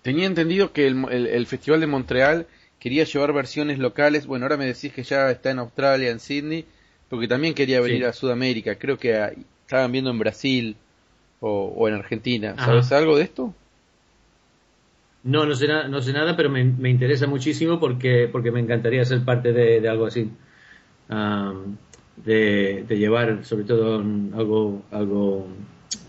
Tenía 0.02 0.26
entendido 0.26 0.72
que 0.72 0.88
el, 0.88 1.06
el, 1.12 1.46
Festival 1.46 1.82
de 1.82 1.88
Montreal 1.88 2.48
quería 2.80 3.04
llevar 3.04 3.34
versiones 3.34 3.80
locales. 3.80 4.26
Bueno, 4.26 4.46
ahora 4.46 4.58
me 4.58 4.66
decís 4.66 4.94
que 4.94 5.04
ya 5.04 5.30
está 5.30 5.52
en 5.52 5.60
Australia, 5.60 6.10
en 6.10 6.20
Sydney, 6.20 6.66
porque 7.10 7.28
también 7.28 7.54
quería 7.54 7.82
venir 7.82 8.06
a 8.06 8.14
Sudamérica. 8.14 8.76
Creo 8.76 8.98
que 8.98 9.46
estaban 9.66 9.92
viendo 9.92 10.10
en 10.10 10.20
Brasil 10.20 10.76
o, 11.42 11.88
en 11.88 11.96
Argentina. 11.96 12.56
¿Sabes 12.58 12.92
algo 12.92 13.18
de 13.18 13.24
esto? 13.24 13.54
No, 15.24 15.46
no 15.46 15.54
sé, 15.54 15.68
no 15.68 16.02
sé 16.02 16.14
nada, 16.14 16.36
pero 16.38 16.50
me, 16.50 16.64
me, 16.64 16.90
interesa 16.90 17.28
muchísimo 17.28 17.80
porque, 17.80 18.30
porque 18.32 18.52
me 18.52 18.62
encantaría 18.62 19.04
ser 19.04 19.24
parte 19.26 19.52
de, 19.52 19.88
algo 19.88 20.06
así 20.06 20.32
de, 22.24 22.86
llevar 22.90 23.46
sobre 23.46 23.64
todo 23.64 24.04
algo, 24.36 24.84
algo 24.92 25.48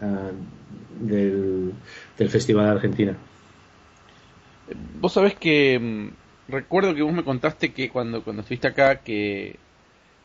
ah, 0.01 0.31
del, 1.01 1.73
Festival 2.29 2.67
de 2.67 2.71
Argentina. 2.73 3.17
Vos 5.01 5.15
sabés 5.15 5.35
que 5.35 5.79
mm, 5.79 6.09
recuerdo 6.51 6.95
que 6.95 7.03
vos 7.03 7.13
me 7.13 7.25
contaste 7.25 7.73
que 7.73 7.89
cuando, 7.91 8.23
cuando 8.23 8.43
estuviste 8.43 8.69
acá 8.69 8.97
que, 8.97 9.57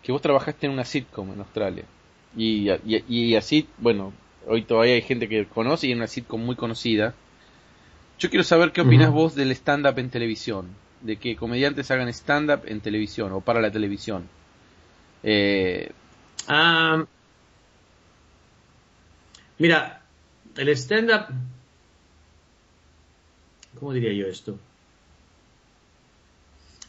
que 0.04 0.12
vos 0.12 0.22
trabajaste 0.22 0.66
en 0.66 0.74
una 0.74 0.86
sitcom 0.86 1.32
en 1.34 1.40
Australia. 1.40 1.86
Y, 2.36 2.70
y, 2.86 3.36
así, 3.36 3.68
bueno, 3.78 4.14
hoy 4.46 4.64
todavía 4.64 4.96
hay 4.96 5.02
gente 5.02 5.30
que 5.30 5.46
conoce 5.46 5.88
y 5.88 5.92
es 5.92 5.98
una 5.98 6.08
sitcom 6.08 6.42
muy 6.42 6.56
conocida. 6.56 7.14
Yo 8.20 8.30
quiero 8.30 8.44
saber 8.44 8.72
qué 8.72 8.82
opinas 8.82 9.12
vos 9.12 9.36
del 9.36 9.52
stand-up 9.52 9.98
en 10.00 10.10
televisión, 10.10 10.68
de 11.02 11.18
que 11.18 11.36
comediantes 11.36 11.92
hagan 11.92 12.10
stand-up 12.10 12.62
en 12.66 12.82
televisión 12.82 13.32
o 13.32 13.42
para 13.42 13.62
la 13.62 13.72
televisión. 13.72 14.28
Eh, 15.24 15.92
mira, 19.58 20.02
el 20.58 20.70
stand-up, 20.70 21.28
¿cómo 23.80 23.94
diría 23.94 24.14
yo 24.14 24.28
esto? 24.28 24.60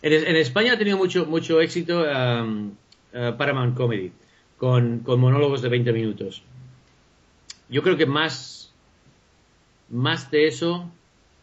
En, 0.07 0.37
España 0.37 0.75
ha 0.75 0.79
tenido 0.79 0.97
mucho, 0.97 1.27
mucho 1.27 1.61
éxito 1.61 2.05
eh, 2.07 3.33
Paramount 3.37 3.77
Comedy, 3.77 4.13
con, 4.57 5.01
con, 5.01 5.19
monólogos 5.19 5.63
de 5.63 5.69
20 5.69 5.93
minutos. 5.93 6.45
Yo 7.69 7.83
creo 7.83 7.97
que 7.97 8.07
más, 8.07 8.73
más 9.91 10.31
de 10.31 10.47
eso, 10.47 10.89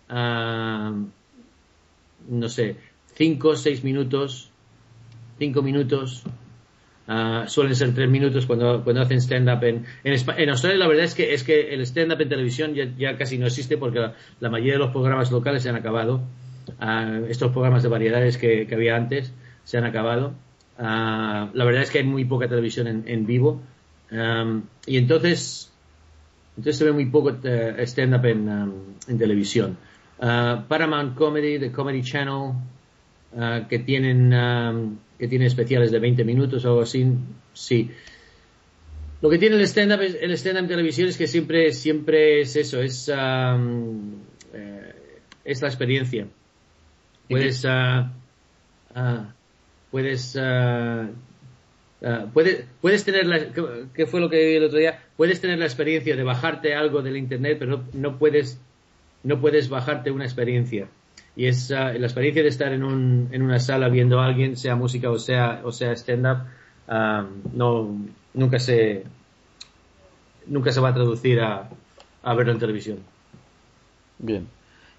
uh, 0.09 1.05
no 2.29 2.49
sé, 2.49 2.77
5 3.15 3.49
o 3.49 3.55
6 3.57 3.83
minutos, 3.83 4.49
5 5.39 5.61
minutos, 5.61 6.23
Uh, 7.05 7.49
suelen 7.49 7.75
ser 7.75 7.93
tres 7.93 8.09
minutos 8.09 8.45
cuando, 8.45 8.81
cuando 8.81 9.01
hacen 9.01 9.19
stand-up 9.19 9.61
en, 9.65 9.85
en, 10.05 10.13
en, 10.37 10.49
Australia 10.49 10.79
la 10.79 10.87
verdad 10.87 11.03
es 11.03 11.13
que 11.13 11.33
es 11.33 11.43
que 11.43 11.73
el 11.73 11.81
stand-up 11.81 12.21
en 12.21 12.29
televisión 12.29 12.75
ya, 12.75 12.87
ya, 12.97 13.17
casi 13.17 13.37
no 13.37 13.45
existe 13.45 13.75
porque 13.75 13.99
la, 14.39 14.49
mayoría 14.49 14.75
de 14.75 14.79
los 14.79 14.91
programas 14.91 15.29
locales 15.29 15.63
se 15.63 15.69
han 15.69 15.75
acabado 15.75 16.21
uh, 16.69 17.25
estos 17.27 17.51
programas 17.51 17.83
de 17.83 17.89
variedades 17.89 18.37
que, 18.37 18.67
había 18.71 18.95
antes 18.95 19.33
se 19.63 19.77
han 19.77 19.85
acabado 19.85 20.33
uh, 20.79 20.83
la 21.53 21.65
verdad 21.65 21.83
es 21.83 21.91
que 21.91 21.99
hay 21.99 22.03
muy 22.03 22.25
poca 22.25 22.47
televisión 22.47 23.03
en, 23.05 23.25
vivo 23.25 23.61
um, 24.11 24.63
y 24.85 24.97
entonces 24.97 25.71
entonces 26.57 26.77
se 26.77 26.85
ve 26.85 26.91
muy 26.91 27.05
poco 27.07 27.31
stand-up 27.31 28.25
en, 28.25 28.49
um, 28.49 28.73
en, 29.07 29.17
televisión 29.17 29.77
Paramount 30.19 31.15
Comedy 31.15 31.59
The 31.59 31.71
Comedy 31.71 32.01
Channel 32.01 32.53
que 33.67 33.79
tienen 33.79 34.33
um, 34.33 34.97
que 35.23 35.29
tiene 35.29 35.45
especiales 35.45 35.89
de 35.89 35.99
20 35.99 36.25
minutos 36.25 36.65
o 36.65 36.67
algo 36.67 36.81
así, 36.81 37.05
sí. 37.53 37.89
Lo 39.21 39.29
que 39.29 39.37
tiene 39.37 39.55
el 39.55 39.61
stand-up 39.61 40.01
el 40.01 40.31
stand 40.33 40.57
en 40.57 40.67
televisión 40.67 41.07
es 41.07 41.17
que 41.17 41.27
siempre, 41.27 41.71
siempre 41.71 42.41
es 42.41 42.57
eso, 42.57 42.81
es, 42.81 43.09
eh, 43.09 44.93
es 45.45 45.61
la 45.61 45.67
experiencia. 45.69 46.27
Puedes, 47.33 47.65
uh, 47.65 48.99
uh, 48.99 49.25
puedes, 49.91 50.35
uh, 50.35 51.07
puedes, 52.33 52.65
puedes 52.81 53.03
tener 53.03 53.25
la, 53.25 53.39
¿qué 53.93 54.05
fue 54.05 54.19
lo 54.19 54.29
que 54.29 54.45
vi 54.45 54.55
el 54.55 54.63
otro 54.65 54.79
día? 54.79 54.99
Puedes 55.17 55.41
tener 55.41 55.59
la 55.59 55.65
experiencia 55.65 56.15
de 56.15 56.23
bajarte 56.23 56.75
algo 56.75 57.01
del 57.01 57.17
internet, 57.17 57.57
pero 57.59 57.77
no, 57.77 57.83
no 57.93 58.17
puedes, 58.17 58.59
no 59.23 59.39
puedes 59.39 59.69
bajarte 59.69 60.11
una 60.11 60.25
experiencia 60.25 60.87
y 61.35 61.47
es 61.47 61.69
la 61.71 61.93
experiencia 61.93 62.43
de 62.43 62.49
estar 62.49 62.71
en, 62.73 62.83
un, 62.83 63.29
en 63.31 63.41
una 63.41 63.59
sala 63.59 63.89
viendo 63.89 64.19
a 64.19 64.25
alguien, 64.25 64.55
sea 64.55 64.75
música 64.75 65.09
o 65.09 65.17
sea, 65.17 65.61
o 65.63 65.71
sea 65.71 65.91
stand-up, 65.93 66.45
no, 67.53 67.97
nunca 68.33 68.59
se, 68.59 69.03
nunca 70.45 70.71
se 70.71 70.79
va 70.79 70.89
a 70.89 70.93
traducir 70.93 71.41
a, 71.41 71.69
a 72.21 72.33
verlo 72.35 72.51
en 72.51 72.59
televisión. 72.59 72.99
Bien. 74.19 74.47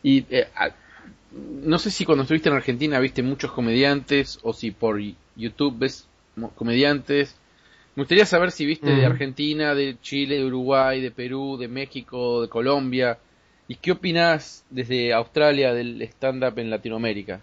Y 0.03 0.27
eh, 0.29 0.49
no 1.35 1.79
sé 1.79 1.91
si 1.91 2.05
cuando 2.05 2.23
estuviste 2.23 2.49
en 2.49 2.55
Argentina 2.55 3.01
viste 3.01 3.23
muchos 3.23 3.53
comediantes 3.53 4.39
o 4.43 4.53
si 4.53 4.71
por 4.71 5.01
YouTube 5.37 5.79
ves 5.79 6.07
comediantes. 6.55 7.37
Me 7.97 8.03
gustaría 8.03 8.27
saber 8.27 8.51
si 8.51 8.67
viste 8.67 8.91
de 8.91 9.07
Argentina, 9.07 9.75
de 9.75 9.97
Chile, 10.01 10.37
de 10.37 10.45
Uruguay, 10.45 11.01
de 11.01 11.13
Perú, 11.13 11.57
de 11.57 11.69
México, 11.69 12.43
de 12.43 12.49
Colombia. 12.49 13.19
¿Y 13.69 13.77
qué 13.77 13.93
opinas 13.93 14.65
desde 14.69 15.13
Australia 15.13 15.73
del 15.73 16.03
stand-up 16.03 16.59
en 16.59 16.71
Latinoamérica? 16.71 17.41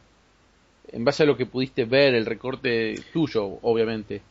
En 0.91 1.05
base 1.05 1.23
a 1.23 1.25
lo 1.25 1.37
que 1.37 1.45
pudiste 1.45 1.85
ver, 1.85 2.15
el 2.15 2.25
recorte 2.25 2.95
tuyo, 3.13 3.59
obviamente. 3.61 4.21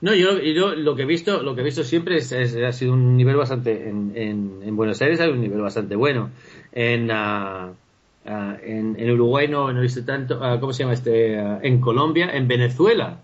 No, 0.00 0.14
yo, 0.14 0.38
yo 0.38 0.74
lo 0.74 0.94
que 0.94 1.02
he 1.02 1.06
visto, 1.06 1.42
lo 1.42 1.54
que 1.54 1.62
he 1.62 1.64
visto 1.64 1.82
siempre 1.82 2.18
es, 2.18 2.32
ha 2.32 2.72
sido 2.72 2.92
un 2.92 3.16
nivel 3.16 3.36
bastante 3.36 3.88
en, 3.88 4.12
en, 4.14 4.76
Buenos 4.76 5.02
Aires 5.02 5.20
hay 5.20 5.30
un 5.30 5.40
nivel 5.40 5.60
bastante 5.60 5.96
bueno. 5.96 6.30
En, 6.70 7.10
uh, 7.10 7.70
uh, 8.24 8.56
en, 8.62 9.10
Uruguay 9.10 9.48
no, 9.48 9.72
no 9.72 9.80
he 9.80 9.82
visto 9.82 10.04
tanto. 10.04 10.38
Uh, 10.38 10.60
¿Cómo 10.60 10.72
se 10.72 10.84
llama 10.84 10.94
este? 10.94 11.34
en 11.34 11.80
Colombia, 11.80 12.30
en 12.32 12.46
Venezuela. 12.46 13.20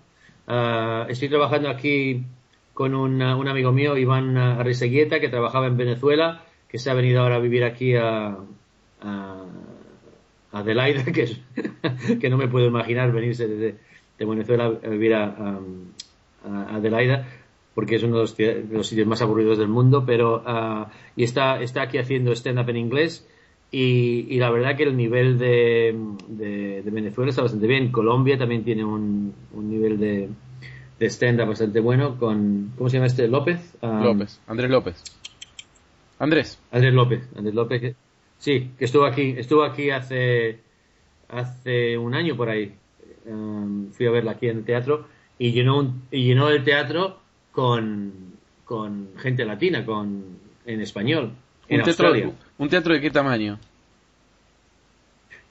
estoy 1.08 1.28
trabajando 1.28 1.68
aquí 1.68 2.24
con 2.72 2.94
un, 2.94 3.22
un 3.22 3.48
amigo 3.48 3.70
mío, 3.70 3.96
Iván 3.96 4.37
Arriseguieta, 4.37 5.20
que 5.20 5.28
trabajaba 5.28 5.68
en 5.68 5.76
Venezuela 5.76 6.42
que 6.74 6.80
se 6.80 6.90
ha 6.90 6.94
venido 6.94 7.20
ahora 7.20 7.37
a 7.37 7.38
vivir 7.38 7.62
aquí 7.62 7.94
a, 7.94 8.37
a 9.00 9.44
Adelaida, 10.50 11.04
que, 11.12 11.22
es, 11.22 11.40
que 12.20 12.28
no 12.28 12.37
me 12.37 12.48
puedo 12.48 12.66
imaginar 12.66 13.12
venirse 13.12 13.46
desde 13.46 13.78
de 14.18 14.24
Venezuela 14.24 14.64
a 14.64 14.88
vivir 14.88 15.14
a, 15.14 15.60
Adelaida, 16.44 17.26
porque 17.74 17.96
es 17.96 18.02
uno 18.02 18.16
de 18.16 18.66
los, 18.70 18.87
sitios 18.87 19.07
más 19.07 19.20
aburridos 19.22 19.59
del 19.59 19.68
mundo, 19.68 20.04
pero 20.07 20.42
uh, 20.46 20.87
y 21.16 21.24
está, 21.24 21.61
está 21.61 21.83
aquí 21.83 21.98
haciendo 21.98 22.33
stand-up 22.33 22.68
en 22.70 22.76
inglés. 22.76 23.26
Y, 23.70 24.26
y, 24.28 24.38
la 24.38 24.50
verdad 24.50 24.76
que 24.76 24.85
el 24.85 24.96
nivel 24.96 25.37
de, 25.37 25.98
de, 26.28 26.83
de, 26.83 26.90
Venezuela 26.92 27.30
está 27.30 27.42
bastante 27.42 27.66
bien. 27.66 27.90
Colombia 27.90 28.38
también 28.38 28.62
tiene 28.62 28.85
un, 28.85 29.35
un 29.52 29.70
nivel 29.70 29.98
de, 29.98 30.28
de 31.00 31.07
stand-up 31.07 31.48
bastante 31.48 31.80
bueno 31.80 32.16
con, 32.16 32.72
¿cómo 32.76 32.88
se 32.88 32.98
llama 32.98 33.07
este? 33.07 33.26
López. 33.26 33.76
Um, 33.80 34.04
López, 34.04 34.40
Andrés 34.46 34.70
López. 34.70 35.02
Andrés. 36.20 36.61
Andrés 36.70 36.94
López. 36.94 37.28
Andrés 37.37 37.54
López, 37.54 37.80
que, 37.80 37.94
sí, 38.38 38.70
que 38.78 38.85
estuvo 38.85 39.07
aquí, 39.07 39.35
estuvo 39.37 39.64
aquí 39.64 39.90
hace, 39.90 40.61
hace 41.28 41.98
un 41.98 42.14
año 42.14 42.37
por 42.37 42.50
ahí. 42.50 42.76
Um, 43.26 43.90
fui 43.90 44.07
a 44.07 44.12
verla 44.12 44.33
aquí 44.33 44.46
en 44.46 44.59
el 44.59 44.64
teatro 44.64 45.07
y 45.38 45.52
llenó, 45.52 45.78
un, 45.78 46.02
y 46.10 46.24
llenó 46.24 46.48
el 46.48 46.64
teatro 46.64 47.20
con, 47.52 48.12
con 48.64 49.10
gente 49.18 49.44
latina, 49.44 49.84
con, 49.84 50.38
en 50.66 50.80
español. 50.80 51.32
En 51.68 51.80
¿Un, 51.80 51.84
teatro, 51.84 52.12
¿Un 52.58 52.68
teatro 52.68 52.94
de 52.94 53.00
qué 53.00 53.10
tamaño? 53.10 53.58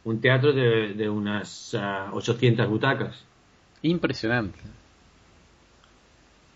Un 0.04 0.20
teatro 0.20 0.54
de, 0.54 0.94
de 0.94 1.10
unas 1.10 1.74
800 1.74 2.66
uh, 2.66 2.70
butacas. 2.70 3.24
Impresionante. 3.82 4.60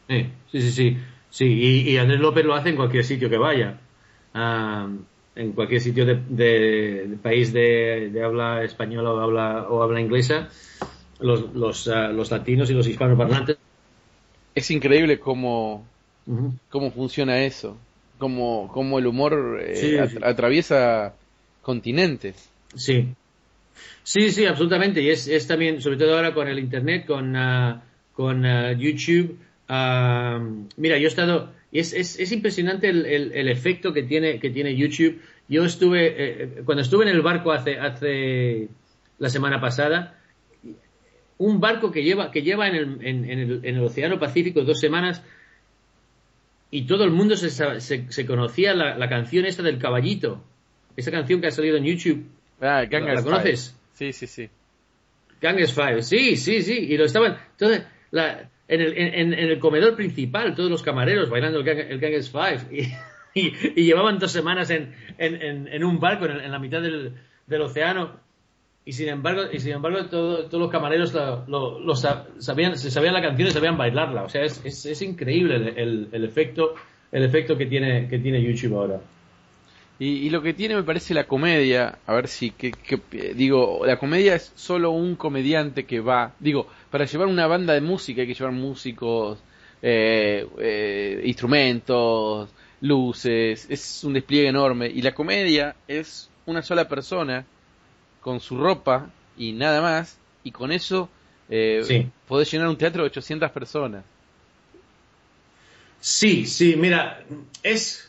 sí, 0.07 0.31
sí, 0.51 0.71
sí. 0.71 0.97
Sí, 1.29 1.45
y, 1.45 1.89
y 1.91 1.97
Andrés 1.97 2.19
López 2.19 2.45
lo 2.45 2.55
hace 2.55 2.69
en 2.69 2.77
cualquier 2.77 3.03
sitio 3.03 3.29
que 3.29 3.37
vaya 3.37 3.77
en 5.37 5.51
cualquier 5.53 5.81
sitio 5.81 6.05
de, 6.05 7.17
país 7.21 7.53
de, 7.53 8.21
habla 8.23 8.63
española 8.63 9.11
o 9.11 9.19
habla, 9.19 9.67
o 9.69 9.83
habla 9.83 10.01
inglesa, 10.01 10.49
los, 11.19 11.53
los, 11.53 11.87
ah, 11.87 12.09
los 12.09 12.31
latinos 12.31 12.69
y 12.69 12.73
los 12.73 12.87
hispanoparlantes. 12.87 13.57
Es 14.55 14.71
increíble 14.71 15.19
cómo, 15.19 15.85
cómo 16.69 16.91
funciona 16.91 17.43
eso, 17.43 17.77
cómo, 18.17 18.69
cómo 18.73 18.99
el 18.99 19.07
humor 19.07 19.59
eh, 19.61 20.07
atraviesa 20.23 21.13
continentes. 21.61 22.49
Sí, 22.75 23.13
sí, 24.03 24.31
sí, 24.31 24.45
absolutamente. 24.45 25.01
Y 25.01 25.09
es, 25.09 25.27
es 25.27 25.47
también, 25.47 25.81
sobre 25.81 25.97
todo 25.97 26.15
ahora 26.15 26.33
con 26.33 26.47
el 26.47 26.59
Internet, 26.59 27.05
con, 27.05 27.35
ah, 27.35 27.83
con 28.13 28.45
ah, 28.45 28.71
YouTube. 28.73 29.37
mira, 30.77 30.97
yo 30.97 31.05
he 31.05 31.07
estado 31.07 31.51
es, 31.71 31.93
es, 31.93 32.19
es 32.19 32.31
impresionante 32.31 32.89
el, 32.89 33.05
el, 33.05 33.49
efecto 33.49 33.93
que 33.93 34.03
tiene, 34.03 34.39
que 34.39 34.49
tiene 34.49 34.75
YouTube. 34.75 35.21
Yo 35.47 35.65
estuve, 35.65 36.15
eh, 36.17 36.61
cuando 36.65 36.81
estuve 36.81 37.03
en 37.03 37.11
el 37.11 37.21
barco 37.21 37.51
hace, 37.51 37.77
hace 37.77 38.69
la 39.19 39.29
semana 39.29 39.59
pasada, 39.59 40.17
un 41.37 41.59
barco 41.59 41.91
que 41.91 42.03
lleva, 42.03 42.31
que 42.31 42.41
lleva 42.41 42.67
en 42.67 42.75
el, 42.75 43.05
en, 43.05 43.25
el, 43.25 43.59
en 43.63 43.75
el 43.75 43.83
Océano 43.83 44.19
Pacífico 44.19 44.61
dos 44.61 44.79
semanas 44.79 45.23
y 46.69 46.85
todo 46.85 47.03
el 47.03 47.11
mundo 47.11 47.35
se, 47.37 47.49
se, 47.49 48.11
se 48.11 48.25
conocía 48.25 48.73
la, 48.73 48.97
la, 48.97 49.07
canción 49.07 49.45
esta 49.45 49.63
del 49.63 49.77
caballito. 49.77 50.43
Esa 50.95 51.11
canción 51.11 51.39
que 51.39 51.47
ha 51.47 51.51
salido 51.51 51.77
en 51.77 51.85
YouTube. 51.85 52.25
Ah, 52.59 52.83
¿La, 52.89 53.23
conoces? 53.23 53.77
Sí, 53.93 54.11
sí, 54.11 54.27
sí. 54.27 54.49
Ganges 55.39 55.73
Five, 55.73 56.01
sí, 56.01 56.35
sí, 56.35 56.63
sí. 56.63 56.73
Y 56.73 56.97
lo 56.97 57.05
estaban. 57.05 57.37
Entonces, 57.51 57.83
la, 58.11 58.49
en 58.67 58.81
el, 58.81 58.97
en, 58.97 59.33
en 59.33 59.49
el 59.49 59.59
comedor 59.59 59.95
principal, 59.95 60.55
todos 60.55 60.69
los 60.69 60.83
camareros 60.83 61.29
bailando 61.29 61.59
el, 61.59 61.63
Gang, 61.63 61.79
el 61.79 61.99
Ganges 61.99 62.29
Five. 62.31 62.67
Y, 62.71 62.81
y, 63.39 63.53
y, 63.75 63.85
llevaban 63.85 64.19
dos 64.19 64.31
semanas 64.31 64.69
en, 64.69 64.93
en 65.17 65.83
un 65.83 65.99
barco 65.99 66.25
en, 66.25 66.51
la 66.51 66.59
mitad 66.59 66.81
del, 66.81 67.13
del, 67.45 67.61
océano. 67.61 68.19
Y 68.87 68.93
sin 68.93 69.09
embargo, 69.09 69.41
y 69.51 69.59
sin 69.59 69.73
embargo 69.73 70.05
todo, 70.05 70.45
todos 70.45 70.61
los 70.61 70.71
camareros 70.71 71.13
lo, 71.13 71.43
lo, 71.47 71.79
lo, 71.81 71.93
sabían, 71.93 72.77
se 72.77 72.89
sabían 72.89 73.13
la 73.13 73.21
canción 73.21 73.49
y 73.49 73.51
sabían 73.51 73.77
bailarla. 73.77 74.23
O 74.23 74.29
sea, 74.29 74.45
es, 74.45 74.63
es, 74.63 75.01
increíble 75.01 75.73
el, 75.75 76.07
el, 76.09 76.23
efecto, 76.23 76.73
el 77.11 77.23
efecto 77.23 77.57
que 77.57 77.65
tiene, 77.65 78.07
que 78.07 78.17
tiene 78.17 78.41
YouTube 78.41 78.77
ahora. 78.77 79.01
Y, 79.99 80.29
lo 80.29 80.41
que 80.41 80.53
tiene 80.53 80.73
me 80.73 80.83
parece 80.83 81.13
la 81.13 81.25
comedia, 81.25 81.97
a 82.05 82.13
ver 82.13 82.29
si, 82.29 82.51
que, 82.51 82.71
que, 82.71 83.01
digo, 83.33 83.81
la 83.85 83.99
comedia 83.99 84.35
es 84.35 84.53
solo 84.55 84.91
un 84.91 85.17
comediante 85.17 85.83
que 85.83 85.99
va, 85.99 86.31
digo, 86.39 86.67
para 86.89 87.03
llevar 87.03 87.27
una 87.27 87.45
banda 87.45 87.73
de 87.73 87.81
música 87.81 88.21
hay 88.21 88.27
que 88.27 88.35
llevar 88.35 88.53
músicos, 88.53 89.37
eh, 89.81 90.47
eh, 90.59 91.23
instrumentos, 91.25 92.49
luces, 92.79 93.67
es 93.69 94.03
un 94.05 94.13
despliegue 94.13 94.47
enorme. 94.47 94.87
Y 94.87 95.01
la 95.01 95.13
comedia 95.13 95.75
es 95.89 96.29
una 96.45 96.61
sola 96.61 96.87
persona 96.87 97.45
con 98.21 98.39
su 98.39 98.57
ropa 98.57 99.09
y 99.37 99.53
nada 99.53 99.81
más, 99.81 100.17
y 100.43 100.51
con 100.51 100.71
eso 100.71 101.09
eh, 101.49 102.09
podés 102.27 102.51
llenar 102.51 102.67
un 102.67 102.77
teatro 102.77 103.03
de 103.03 103.07
800 103.07 103.51
personas. 103.51 104.03
Sí, 105.99 106.45
sí, 106.45 106.75
mira, 106.75 107.23
es 107.63 108.07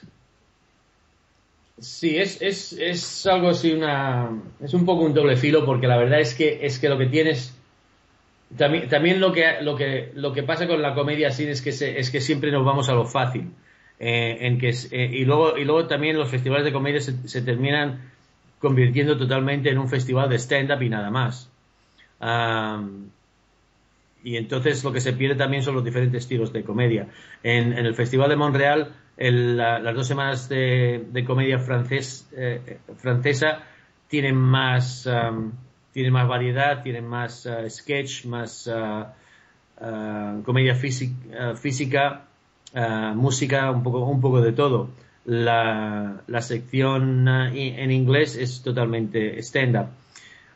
Sí, 1.80 2.18
es, 2.18 2.42
es, 2.42 2.72
es 2.72 3.26
algo 3.26 3.50
así, 3.50 3.72
una, 3.72 4.30
es 4.60 4.74
un 4.74 4.84
poco 4.84 5.04
un 5.04 5.14
doble 5.14 5.36
filo 5.36 5.64
porque 5.64 5.86
la 5.86 5.96
verdad 5.96 6.20
es 6.20 6.34
que, 6.34 6.66
es 6.66 6.78
que 6.80 6.88
lo 6.88 6.98
que 6.98 7.06
tienes, 7.06 7.56
también, 8.56 8.88
también 8.88 9.20
lo, 9.20 9.32
que, 9.32 9.44
lo, 9.62 9.76
que, 9.76 10.10
lo 10.14 10.32
que 10.32 10.42
pasa 10.42 10.66
con 10.66 10.82
la 10.82 10.94
comedia 10.94 11.28
así 11.28 11.44
es 11.44 11.62
que, 11.62 11.70
es 11.70 12.10
que 12.10 12.20
siempre 12.20 12.50
nos 12.50 12.64
vamos 12.64 12.88
a 12.88 12.94
lo 12.94 13.04
fácil. 13.04 13.50
Eh, 14.00 14.38
en 14.40 14.58
que, 14.58 14.70
eh, 14.70 15.10
y, 15.12 15.24
luego, 15.24 15.56
y 15.56 15.64
luego 15.64 15.86
también 15.86 16.16
los 16.16 16.30
festivales 16.30 16.64
de 16.64 16.72
comedia 16.72 17.00
se, 17.00 17.42
terminan 17.42 18.10
convirtiendo 18.58 19.16
totalmente 19.16 19.70
en 19.70 19.78
un 19.78 19.88
festival 19.88 20.28
de 20.28 20.38
stand-up 20.38 20.82
y 20.82 20.88
nada 20.88 21.10
más. 21.10 21.50
y 24.24 24.36
entonces 24.36 24.82
lo 24.84 24.92
que 24.92 25.00
se 25.00 25.12
pierde 25.12 25.36
también 25.36 25.62
son 25.62 25.74
los 25.74 25.84
diferentes 25.84 26.24
estilos 26.24 26.52
de 26.52 26.64
comedia. 26.64 27.08
En, 27.42 27.72
el 27.72 27.94
Festival 27.94 28.28
de 28.30 28.36
Montreal, 28.36 28.92
las 29.16 29.94
dos 29.94 30.06
semanas 30.06 30.48
de, 30.48 31.24
comedia 31.26 31.58
francés, 31.58 32.28
eh, 32.36 32.78
francesa 32.96 33.62
tienen 34.08 34.36
más, 34.36 35.08
tienen 35.92 36.12
más 36.12 36.28
variedad, 36.28 36.82
tienen 36.82 37.06
más 37.06 37.48
sketch, 37.68 38.24
más 38.26 38.70
comedia 40.44 40.74
física 40.74 42.24
eh, 42.74 43.12
música, 43.14 43.70
un 43.70 43.82
poco, 43.82 44.04
un 44.04 44.20
poco 44.20 44.40
de 44.40 44.52
todo. 44.52 44.90
La, 45.28 46.22
la 46.26 46.40
sección 46.40 47.28
eh, 47.28 47.82
en 47.82 47.90
inglés 47.90 48.34
es 48.34 48.62
totalmente 48.62 49.38
stand-up. 49.42 49.88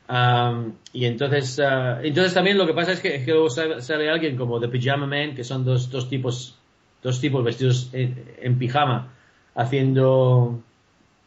Um, 0.08 0.72
y 0.94 1.04
entonces, 1.04 1.58
uh, 1.58 2.02
entonces 2.02 2.32
también 2.32 2.56
lo 2.56 2.66
que 2.66 2.72
pasa 2.72 2.92
es 2.92 3.00
que, 3.00 3.22
luego 3.26 3.50
sale, 3.50 4.10
alguien 4.10 4.36
como 4.36 4.60
The 4.60 4.68
Pyjama 4.68 5.06
Man, 5.06 5.34
que 5.34 5.44
son 5.44 5.62
dos, 5.64 5.90
dos 5.90 6.08
tipos, 6.08 6.58
dos 7.02 7.20
tipos 7.20 7.44
vestidos 7.44 7.90
en, 7.92 8.58
pijama, 8.58 9.12
haciendo 9.54 10.62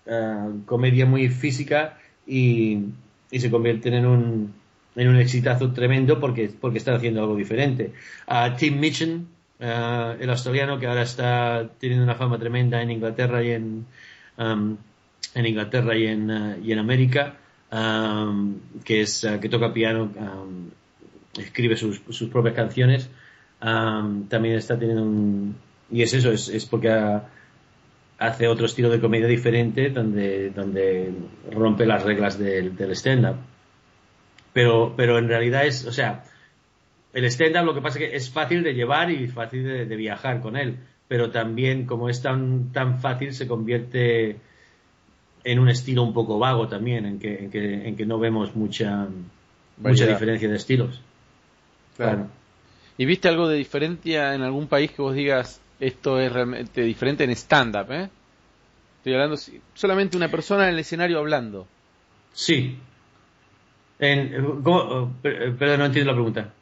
uh, 0.08 0.66
comedia 0.66 1.06
muy 1.06 1.30
física 1.30 2.00
y, 2.26 2.80
y, 3.30 3.40
se 3.40 3.52
convierten 3.52 3.94
en 3.94 4.06
un, 4.08 4.54
en 4.96 5.08
un 5.08 5.18
exitazo 5.18 5.72
tremendo 5.72 6.20
porque, 6.20 6.52
porque 6.60 6.80
están 6.80 6.96
haciendo 6.96 7.22
algo 7.22 7.36
diferente. 7.36 7.94
Uh, 8.28 8.56
Tim 8.58 8.80
Mitchell, 8.80 9.22
eh, 9.60 10.18
el 10.20 10.30
australiano 10.30 10.80
que 10.80 10.88
ahora 10.88 11.04
está 11.04 11.70
teniendo 11.80 12.04
una 12.04 12.16
fama 12.16 12.38
tremenda 12.38 12.82
en 12.82 12.92
Inglaterra 12.92 13.44
y 13.44 13.52
en, 13.52 13.86
um, 14.38 14.78
en 15.34 15.46
Inglaterra 15.46 15.96
y 15.96 16.08
en, 16.08 16.32
uh, 16.32 16.58
y 16.64 16.72
en 16.72 16.80
América, 16.80 17.36
um, 17.72 18.56
que 18.84 19.02
es 19.02 19.24
uh, 19.24 19.40
que 19.40 19.50
toca 19.50 19.74
piano, 19.74 20.12
um, 20.16 20.70
escribe 21.38 21.76
sus, 21.76 22.02
sus, 22.10 22.30
propias 22.30 22.56
canciones, 22.56 23.10
también 23.60 24.56
está 24.56 24.78
teniendo 24.78 25.04
un 25.04 25.56
y 25.92 26.02
es 26.02 26.14
eso, 26.14 26.32
es, 26.32 26.50
es 26.50 26.66
porque 26.66 26.90
hace 28.18 28.48
otro 28.48 28.66
estilo 28.66 28.90
de 28.90 29.00
comedia 29.00 29.28
diferente 29.28 29.90
donde, 29.90 30.50
donde 30.50 31.14
rompe 31.52 31.86
las 31.86 32.04
reglas 32.04 32.40
del, 32.40 32.76
del 32.76 32.92
stand-up. 32.92 33.36
Pero, 34.54 34.94
pero 34.96 35.18
en 35.18 35.28
realidad 35.28 35.66
es, 35.66 35.86
o 35.86 35.92
sea, 35.92 36.24
el 37.16 37.26
stand-up 37.26 37.64
lo 37.64 37.74
que 37.74 37.82
pasa 37.82 37.98
es 37.98 38.10
que 38.10 38.16
es 38.16 38.30
fácil 38.30 38.62
de 38.62 38.74
llevar 38.74 39.10
y 39.10 39.28
fácil 39.28 39.64
de, 39.64 39.96
viajar 39.96 40.42
con 40.42 40.58
él, 40.58 40.78
pero 41.08 41.32
también 41.32 41.86
como 41.86 42.10
es 42.10 42.22
tan, 42.22 42.74
tan 42.74 43.00
fácil 43.00 43.34
se 43.34 43.48
convierte 43.48 44.36
en 45.46 45.60
un 45.60 45.70
estilo 45.70 46.04
un 46.04 46.14
poco 46.14 46.38
vago 46.38 46.68
también, 46.68 47.06
en 47.06 47.20
que, 47.20 47.50
en 47.86 47.96
que, 47.96 48.06
no 48.06 48.20
vemos 48.20 48.54
mucha, 48.56 49.08
mucha 49.78 50.06
diferencia 50.06 50.50
de 50.50 50.56
estilos. 50.58 51.02
Claro. 51.96 52.28
¿Y 52.98 53.06
viste 53.06 53.30
algo 53.30 53.48
de 53.48 53.58
diferencia 53.58 54.36
en 54.36 54.42
algún 54.42 54.68
país 54.68 54.92
que 54.92 55.02
vos 55.02 55.16
digas 55.16 55.62
esto 55.80 56.20
es 56.20 56.32
realmente 56.34 56.82
diferente 56.82 57.24
en 57.24 57.32
stand-up? 57.32 57.92
Eh? 57.92 58.10
Estoy 58.98 59.14
hablando 59.14 59.38
solamente 59.74 60.18
una 60.18 60.30
persona 60.30 60.68
en 60.68 60.74
el 60.74 60.80
escenario 60.80 61.20
hablando. 61.20 61.66
Sí. 62.34 62.78
En, 64.00 64.62
¿cómo? 64.64 65.14
Pero 65.22 65.78
no 65.78 65.86
entiendo 65.86 66.12
la 66.12 66.16
pregunta. 66.16 66.54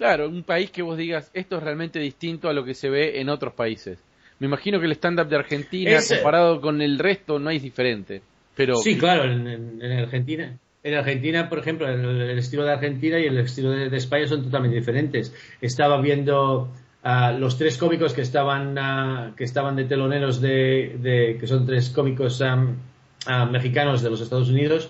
Claro, 0.00 0.30
un 0.30 0.44
país 0.44 0.70
que 0.70 0.80
vos 0.80 0.96
digas, 0.96 1.30
esto 1.34 1.58
es 1.58 1.62
realmente 1.62 1.98
distinto 1.98 2.48
a 2.48 2.54
lo 2.54 2.64
que 2.64 2.72
se 2.72 2.88
ve 2.88 3.20
en 3.20 3.28
otros 3.28 3.52
países. 3.52 4.02
Me 4.38 4.46
imagino 4.46 4.80
que 4.80 4.86
el 4.86 4.92
stand-up 4.92 5.28
de 5.28 5.36
Argentina, 5.36 5.98
comparado 6.08 6.62
con 6.62 6.80
el 6.80 6.98
resto, 6.98 7.38
no 7.38 7.50
es 7.50 7.60
diferente. 7.62 8.22
Pero... 8.56 8.76
Sí, 8.76 8.96
claro, 8.96 9.24
en, 9.30 9.82
Argentina. 9.82 10.56
En 10.82 10.94
Argentina, 10.94 11.50
por 11.50 11.58
ejemplo, 11.58 11.86
el, 11.86 12.38
estilo 12.38 12.64
de 12.64 12.72
Argentina 12.72 13.18
y 13.18 13.26
el 13.26 13.36
estilo 13.40 13.72
de, 13.72 13.94
España 13.94 14.26
son 14.26 14.42
totalmente 14.42 14.78
diferentes. 14.78 15.34
Estaba 15.60 16.00
viendo 16.00 16.72
a 17.02 17.32
los 17.32 17.58
tres 17.58 17.76
cómicos 17.76 18.14
que 18.14 18.22
estaban, 18.22 19.34
que 19.36 19.44
estaban 19.44 19.76
de 19.76 19.84
teloneros 19.84 20.40
de, 20.40 21.36
que 21.38 21.46
son 21.46 21.66
tres 21.66 21.90
cómicos 21.90 22.42
mexicanos 23.50 24.00
de 24.00 24.08
los 24.08 24.22
Estados 24.22 24.48
Unidos, 24.48 24.88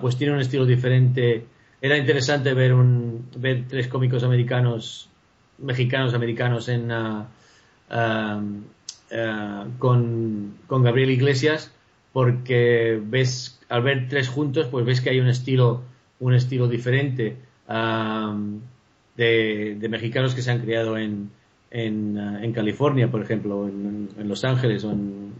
pues 0.00 0.16
tienen 0.16 0.36
un 0.36 0.40
estilo 0.40 0.64
diferente 0.64 1.44
era 1.80 1.96
interesante 1.96 2.54
ver 2.54 2.74
un 2.74 3.26
ver 3.36 3.64
tres 3.68 3.88
cómicos 3.88 4.24
americanos 4.24 5.08
mexicanos 5.58 6.14
americanos 6.14 6.68
en 6.68 6.90
uh, 6.90 7.24
con, 9.78 10.54
con 10.66 10.82
Gabriel 10.82 11.10
Iglesias 11.10 11.72
porque 12.12 13.00
ves 13.04 13.60
al 13.68 13.82
ver 13.82 14.08
tres 14.08 14.28
juntos 14.28 14.66
pues 14.70 14.84
ves 14.84 15.00
que 15.00 15.10
hay 15.10 15.20
un 15.20 15.28
estilo 15.28 15.82
un 16.20 16.34
estilo 16.34 16.68
diferente 16.68 17.36
de, 19.16 19.76
de, 19.78 19.88
mexicanos 19.88 20.34
que 20.34 20.42
se 20.42 20.50
han 20.50 20.60
criado 20.60 20.98
en 20.98 21.30
en, 21.70 22.18
en 22.18 22.52
California 22.52 23.10
por 23.10 23.22
ejemplo 23.22 23.68
en, 23.68 24.08
en, 24.18 24.28
Los 24.28 24.44
Ángeles 24.44 24.84
o 24.84 24.90
en, 24.90 25.32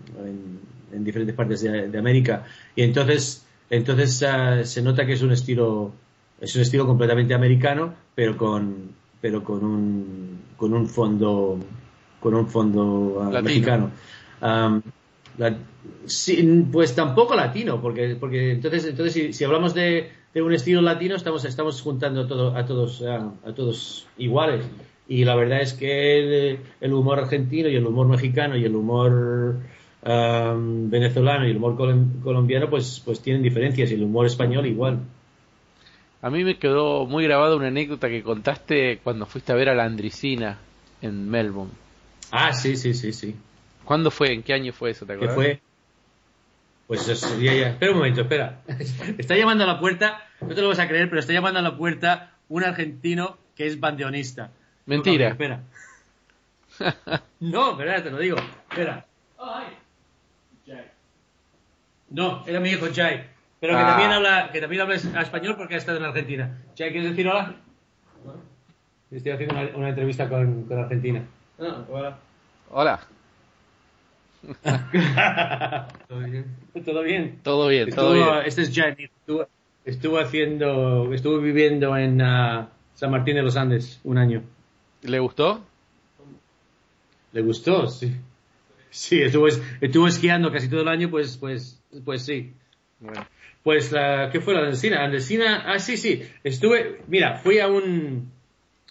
en 0.93 1.05
diferentes 1.05 1.35
partes 1.35 1.61
de, 1.63 1.89
de, 1.89 1.99
América. 1.99 2.45
Y 2.77 2.83
entonces 2.83 3.45
entonces 3.71 4.25
se 4.65 4.83
nota 4.83 5.07
que 5.07 5.13
es 5.13 5.23
un 5.23 5.33
estilo 5.33 5.93
es 6.41 6.55
un 6.55 6.63
estilo 6.63 6.87
completamente 6.87 7.35
americano, 7.35 7.95
pero 8.15 8.37
con, 8.37 8.93
pero 9.21 9.43
con 9.43 9.65
un, 9.65 10.39
con 10.57 10.73
un 10.73 10.87
fondo, 10.89 11.59
con 12.21 12.35
un 12.35 12.47
fondo 12.47 13.31
ah, 13.33 13.41
mexicano. 13.43 13.91
pues 16.71 16.95
tampoco 16.95 17.35
latino, 17.35 17.81
porque, 17.81 18.17
porque 18.19 18.53
entonces, 18.53 18.87
entonces 18.87 19.37
si, 19.37 19.45
hablamos 19.45 19.75
de, 19.75 20.11
de, 20.33 20.43
un 20.43 20.53
estilo 20.53 20.81
latino, 20.81 21.17
estamos, 21.17 21.45
estamos 21.45 21.81
juntando 21.83 22.27
todo, 22.27 22.57
a 22.57 22.65
todos, 22.65 23.03
a, 23.03 23.33
todos 23.55 24.07
iguales. 24.17 24.65
Y 25.09 25.25
la 25.25 25.35
verdad 25.35 25.63
es 25.63 25.73
que 25.73 26.59
el, 26.81 26.93
humor 26.93 27.19
argentino 27.19 27.69
y 27.69 27.77
el 27.77 27.87
humor 27.87 28.07
mexicano 28.09 28.57
y 28.57 28.65
el 28.65 28.77
humor 28.77 29.57
venezolano 30.05 31.47
y 31.47 31.51
el 31.51 31.57
humor 31.57 31.77
colombiano, 32.23 32.71
pues, 32.71 33.03
pues 33.05 33.21
tienen 33.21 33.43
diferencias 33.43 33.91
y 33.91 33.95
el 33.95 34.05
humor 34.05 34.27
español 34.27 34.67
igual. 34.67 35.01
A 36.21 36.31
mí 36.31 36.45
me 36.45 36.59
quedó 36.59 37.07
muy 37.07 37.25
grabada 37.25 37.57
una 37.57 37.69
anécdota 37.69 38.09
que 38.09 38.23
contaste 38.23 38.99
cuando 39.05 39.27
fuiste 39.27 39.53
a 39.53 39.55
ver 39.55 39.69
a 39.69 39.75
la 39.75 39.85
Andricina 39.85 40.59
en 41.01 41.31
Melbourne. 41.31 41.73
Ah, 42.31 42.53
sí, 42.53 42.77
sí, 42.77 42.95
sí, 42.95 43.13
sí. 43.13 43.37
¿Cuándo 43.85 44.11
fue? 44.11 44.33
¿En 44.33 44.43
qué 44.43 44.53
año 44.53 44.73
fue 44.73 44.91
eso? 44.91 45.07
¿Te 45.07 45.15
acuerdas? 45.15 45.37
¿Qué 45.37 45.43
fue? 45.43 45.61
Pues 46.89 47.09
eso 47.09 47.39
ya, 47.39 47.55
ya. 47.55 47.69
Espera 47.69 47.93
un 47.93 47.99
momento, 47.99 48.23
espera. 48.23 48.63
Está 49.19 49.37
llamando 49.37 49.65
a 49.65 49.67
la 49.67 49.79
puerta, 49.79 50.27
no 50.41 50.55
te 50.55 50.61
lo 50.61 50.69
vas 50.69 50.79
a 50.79 50.89
creer, 50.89 51.09
pero 51.09 51.21
está 51.21 51.33
llamando 51.33 51.61
a 51.61 51.63
la 51.63 51.77
puerta 51.77 52.33
un 52.49 52.65
argentino 52.65 53.37
que 53.55 53.67
es 53.67 53.79
bandeonista. 53.79 54.51
Mentira. 54.87 55.29
espera. 55.29 55.63
no, 57.41 57.73
espera, 57.73 58.03
te 58.03 58.11
lo 58.11 58.19
digo. 58.19 58.39
Espera. 58.71 59.05
No, 62.11 62.43
era 62.47 62.59
mi 62.59 62.71
hijo 62.71 62.87
Jai. 62.93 63.38
Pero 63.61 63.77
que 63.77 63.83
también 63.83 64.11
ah. 64.11 64.17
habla, 64.17 64.51
que 64.53 64.61
también 64.61 64.83
habla 64.83 64.95
español 64.95 65.57
porque 65.57 65.75
ha 65.75 65.79
estado 65.79 65.99
en 65.99 66.05
Argentina. 66.05 66.59
Che, 66.75 66.91
¿quieres 66.93 67.11
decir 67.11 67.27
hola? 67.27 67.57
Estoy 69.11 69.33
haciendo 69.33 69.55
una, 69.75 69.89
entrevista 69.89 70.29
con, 70.29 70.65
con 70.65 70.79
Argentina. 70.79 71.25
Ah, 71.59 71.85
hola. 71.91 72.19
Hola. 72.71 73.01
¿Todo 76.09 76.21
bien? 76.21 76.57
¿Todo 76.85 77.03
bien? 77.03 77.41
Todo 77.43 77.69
bien, 77.69 77.91
todo 77.91 78.13
bien. 78.13 78.29
Este 78.47 78.63
es 78.63 78.73
Jai. 78.73 78.95
Estuvo, 78.99 79.49
estuvo, 79.85 80.19
haciendo, 80.19 81.13
estuvo 81.13 81.39
viviendo 81.39 81.97
en 81.97 82.21
uh, 82.21 82.69
San 82.95 83.11
Martín 83.11 83.35
de 83.35 83.43
los 83.43 83.57
Andes 83.57 84.01
un 84.05 84.19
año. 84.19 84.43
¿Le 85.03 85.19
gustó? 85.19 85.65
Le 87.33 87.43
gustó, 87.43 87.89
sí. 87.89 88.15
Sí, 88.91 89.21
estuvo, 89.23 89.49
estuvo 89.49 90.07
esquiando 90.07 90.53
casi 90.53 90.69
todo 90.69 90.83
el 90.83 90.89
año, 90.89 91.11
pues, 91.11 91.37
pues, 91.37 91.83
pues 92.05 92.25
sí. 92.25 92.53
Bueno. 93.01 93.27
Pues, 93.69 93.93
la, 93.93 94.31
¿qué 94.33 94.41
fue 94.41 94.55
la 94.55 94.61
Andesina? 94.61 95.05
Andesina, 95.05 95.65
ah, 95.67 95.79
sí, 95.79 95.99
sí, 95.99 96.23
estuve, 96.43 97.03
mira, 97.07 97.35
fui 97.35 97.59
a 97.59 97.69
un, 97.69 98.33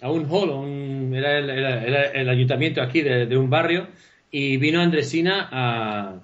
a 0.04 0.12
un 0.12 0.28
hall, 0.30 0.52
un, 0.52 1.16
era, 1.16 1.40
el, 1.40 1.50
era, 1.50 2.12
el 2.12 2.30
ayuntamiento 2.30 2.84
aquí 2.84 3.02
de, 3.02 3.36
un 3.36 3.50
barrio, 3.50 3.88
y 4.30 4.58
vino 4.58 4.80
Andresina 4.80 5.50
a, 5.52 6.20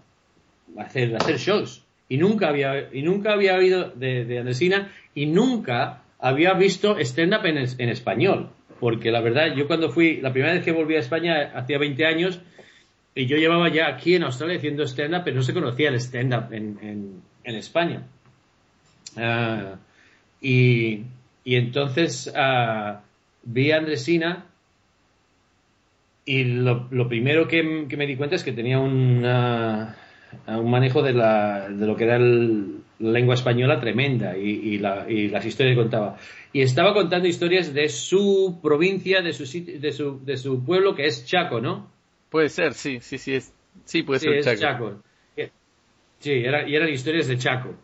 hacer, 0.77 1.15
a 1.15 1.17
hacer 1.17 1.37
shows. 1.37 1.83
Y 2.07 2.17
nunca 2.17 2.49
había, 2.49 2.89
y 2.93 3.01
nunca 3.01 3.33
había 3.33 3.55
oído 3.55 3.89
de, 3.89 4.23
de 4.25 4.37
Andresina, 4.37 4.91
y 5.15 5.25
nunca 5.25 6.03
había 6.19 6.53
visto 6.53 6.99
stand-up 6.99 7.47
en, 7.47 7.57
en 7.57 7.89
español. 7.89 8.51
Porque 8.79 9.09
la 9.09 9.21
verdad, 9.21 9.55
yo 9.55 9.65
cuando 9.65 9.89
fui, 9.89 10.21
la 10.21 10.31
primera 10.31 10.53
vez 10.53 10.63
que 10.63 10.73
volví 10.73 10.95
a 10.95 10.99
España, 10.99 11.53
hacía 11.55 11.79
20 11.79 12.05
años, 12.05 12.39
y 13.15 13.25
yo 13.25 13.35
llevaba 13.37 13.69
ya 13.69 13.87
aquí 13.87 14.13
en 14.13 14.21
Australia 14.21 14.57
haciendo 14.57 14.83
stand-up, 14.83 15.23
pero 15.25 15.37
no 15.37 15.41
se 15.41 15.55
conocía 15.55 15.89
el 15.89 15.95
stand-up 15.95 16.53
en, 16.53 16.77
en, 16.83 17.21
en 17.45 17.55
España. 17.55 18.03
Ah, 19.17 19.75
y, 20.41 21.03
y, 21.43 21.55
entonces, 21.55 22.31
uh, 22.35 22.97
vi 23.43 23.71
a 23.71 23.77
Andresina 23.77 24.45
y 26.25 26.43
lo, 26.45 26.89
primero 27.07 27.47
que, 27.47 27.63
me 27.63 28.07
di 28.07 28.15
cuenta 28.15 28.35
es 28.35 28.43
que 28.43 28.53
tenía 28.53 28.79
una, 28.79 29.95
un 30.47 30.71
manejo 30.71 31.01
de, 31.01 31.13
la, 31.13 31.67
de 31.69 31.85
lo 31.85 31.95
que 31.95 32.05
era 32.05 32.17
la 32.17 33.11
lengua 33.11 33.35
española 33.35 33.79
tremenda 33.79 34.37
y, 34.37 34.77
las 34.77 35.45
historias 35.45 35.75
que 35.75 35.81
contaba. 35.81 36.17
Y 36.53 36.61
estaba 36.61 36.93
contando 36.93 37.27
historias 37.27 37.73
de 37.73 37.89
su 37.89 38.59
provincia, 38.61 39.21
de 39.21 39.33
su, 39.33 39.43
de 39.79 39.91
su, 39.91 40.23
de 40.23 40.37
su 40.37 40.63
pueblo, 40.63 40.95
que 40.95 41.05
es 41.05 41.25
Chaco, 41.25 41.59
¿no? 41.59 41.91
Puede 42.29 42.49
ser, 42.49 42.73
sí, 42.73 42.99
sí, 43.01 43.17
sí, 43.17 43.33
es, 43.35 43.53
sí 43.83 44.03
puede 44.03 44.19
ser 44.19 44.57
Chaco. 44.57 45.01
Sí, 46.19 46.31
era, 46.31 46.67
y 46.67 46.73
eran 46.73 46.87
historias 46.87 47.27
de 47.27 47.37
Chaco. 47.37 47.75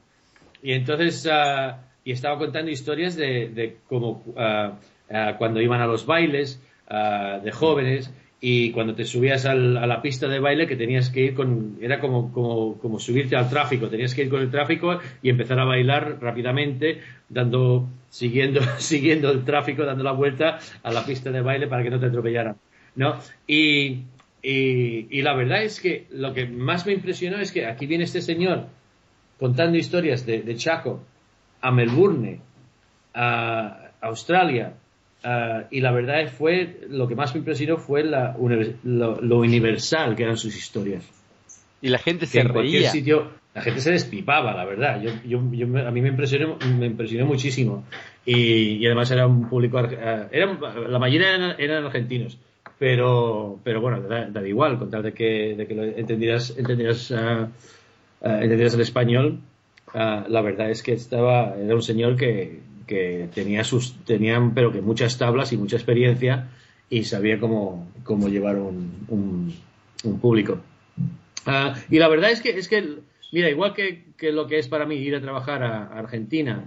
Y 0.61 0.73
entonces, 0.73 1.27
ah, 1.31 1.79
y 2.03 2.11
estaba 2.11 2.37
contando 2.37 2.71
historias 2.71 3.15
de, 3.15 3.49
de 3.49 3.77
cómo 3.87 4.23
ah, 4.37 4.73
ah, 5.11 5.35
cuando 5.37 5.61
iban 5.61 5.81
a 5.81 5.87
los 5.87 6.05
bailes 6.05 6.61
de 7.43 7.51
jóvenes 7.51 8.11
y 8.41 8.71
cuando 8.71 8.95
te 8.95 9.05
subías 9.05 9.45
a 9.45 9.53
la 9.53 10.01
pista 10.01 10.27
de 10.27 10.39
baile 10.39 10.65
que 10.65 10.77
tenías 10.77 11.09
que 11.09 11.21
ir 11.21 11.33
con, 11.33 11.77
era 11.81 11.99
como, 11.99 12.31
como, 12.31 12.77
como, 12.77 12.99
subirte 12.99 13.35
al 13.35 13.49
tráfico, 13.49 13.89
tenías 13.89 14.15
que 14.15 14.23
ir 14.23 14.29
con 14.29 14.41
el 14.41 14.49
tráfico 14.49 14.99
y 15.21 15.29
empezar 15.29 15.59
a 15.59 15.65
bailar 15.65 16.19
rápidamente, 16.21 17.01
dando, 17.27 17.89
siguiendo, 18.09 18.61
siguiendo 18.77 19.29
el 19.29 19.43
tráfico, 19.43 19.83
dando 19.83 20.03
la 20.03 20.13
vuelta 20.13 20.59
a 20.83 20.91
la 20.91 21.05
pista 21.05 21.31
de 21.31 21.41
baile 21.41 21.67
para 21.67 21.83
que 21.83 21.89
no 21.89 21.99
te 21.99 22.05
atropellaran, 22.05 22.55
¿no? 22.95 23.19
Y, 23.45 24.03
y, 24.41 25.21
la 25.21 25.33
verdad 25.33 25.63
es 25.63 25.81
que 25.81 26.07
lo 26.11 26.33
que 26.33 26.45
más 26.45 26.85
me 26.85 26.93
impresionó 26.93 27.39
es 27.39 27.51
que 27.51 27.65
aquí 27.65 27.87
viene 27.87 28.05
este 28.05 28.21
señor 28.21 28.67
contando 29.39 29.77
historias 29.77 30.25
de, 30.25 30.55
Chaco 30.55 31.01
a 31.61 31.71
Melbourne, 31.71 32.39
a 33.13 33.91
Australia, 34.01 34.73
y 35.71 35.81
la 35.81 35.91
verdad 35.91 36.31
fue, 36.31 36.81
lo 36.89 37.07
que 37.07 37.15
más 37.15 37.33
me 37.33 37.39
impresionó 37.39 37.77
fue 37.77 38.03
la, 38.03 38.35
lo, 38.83 39.39
universal 39.39 40.15
que 40.15 40.23
eran 40.23 40.37
sus 40.37 40.55
historias. 40.55 41.03
Y 41.81 41.89
la 41.89 41.99
gente 41.99 42.25
se 42.25 42.41
en 42.41 42.49
reía. 42.49 42.89
sitio, 42.89 43.31
la 43.53 43.61
gente 43.61 43.81
se 43.81 43.91
despipaba, 43.91 44.53
la 44.53 44.65
verdad. 44.65 45.01
Yo, 45.01 45.11
yo, 45.25 45.39
a 45.39 45.91
mí 45.91 46.01
me 46.01 46.09
impresionó, 46.09 46.57
me 46.77 46.87
impresionó 46.87 47.25
muchísimo. 47.25 47.85
Y, 48.25 48.85
además 48.85 49.09
era 49.11 49.25
un 49.25 49.49
público, 49.49 49.79
eran, 49.79 50.59
la 50.89 50.99
mayoría 50.99 51.55
eran 51.57 51.85
argentinos 51.85 52.37
pero, 52.79 53.59
pero 53.61 53.81
bueno, 53.81 53.99
da, 54.01 54.47
igual, 54.47 54.79
con 54.79 54.89
tal 54.89 55.03
de 55.03 55.11
que, 55.11 55.53
de 55.55 55.67
que 55.67 55.75
lo 55.75 55.83
entendieras, 55.83 56.55
entendieras, 56.57 57.11
uh, 57.11 57.49
entendieras 58.21 58.73
el 58.73 58.81
español, 58.81 59.39
uh, 59.93 60.29
la 60.29 60.41
verdad 60.41 60.69
es 60.69 60.83
que 60.83 60.93
estaba, 60.93 61.55
era 61.57 61.75
un 61.75 61.81
señor 61.81 62.15
que, 62.15 62.59
que 62.87 63.29
tenía 63.33 63.63
sus, 63.63 63.95
tenían, 64.05 64.53
pero 64.53 64.71
que 64.71 64.81
muchas 64.81 65.17
tablas 65.17 65.53
y 65.53 65.57
mucha 65.57 65.75
experiencia 65.75 66.49
y 66.89 67.03
sabía 67.03 67.39
cómo, 67.39 67.87
cómo 68.03 68.29
llevar 68.29 68.57
un, 68.57 69.05
un, 69.07 69.53
un 70.03 70.19
público. 70.19 70.59
Uh, 71.45 71.77
y 71.89 71.99
la 71.99 72.07
verdad 72.07 72.31
es 72.31 72.41
que, 72.41 72.49
es 72.49 72.67
que, 72.67 72.99
mira, 73.31 73.49
igual 73.49 73.73
que, 73.73 74.05
que 74.17 74.31
lo 74.31 74.47
que 74.47 74.57
es 74.59 74.67
para 74.67 74.85
mí 74.85 74.95
ir 74.95 75.15
a 75.15 75.21
trabajar 75.21 75.63
a, 75.63 75.87
Argentina, 75.87 76.65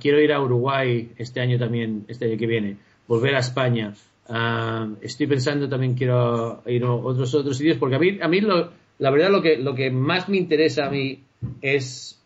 quiero 0.00 0.20
ir 0.20 0.32
a 0.32 0.42
Uruguay 0.42 1.12
este 1.16 1.40
año 1.40 1.58
también, 1.58 2.04
este 2.08 2.24
año 2.24 2.36
que 2.36 2.46
viene, 2.46 2.76
volver 3.06 3.36
a 3.36 3.38
España, 3.38 3.94
Ah, 4.30 4.86
estoy 5.00 5.26
pensando 5.26 5.70
también 5.70 5.94
quiero 5.94 6.62
ir 6.66 6.84
a 6.84 6.92
otros 6.92 7.34
otros 7.34 7.56
sitios 7.56 7.78
porque 7.78 7.96
a 7.96 7.98
mí 7.98 8.18
a 8.20 8.28
mí 8.28 8.42
lo, 8.42 8.70
la 8.98 9.10
verdad 9.10 9.30
lo 9.30 9.42
que 9.42 9.56
lo 9.56 9.74
que 9.74 9.90
más 9.90 10.28
me 10.28 10.36
interesa 10.36 10.86
a 10.86 10.90
mí 10.90 11.22
es 11.62 12.18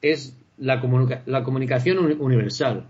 es 0.00 0.36
la, 0.58 0.82
la 1.26 1.44
comunicación 1.44 1.98
universal. 1.98 2.84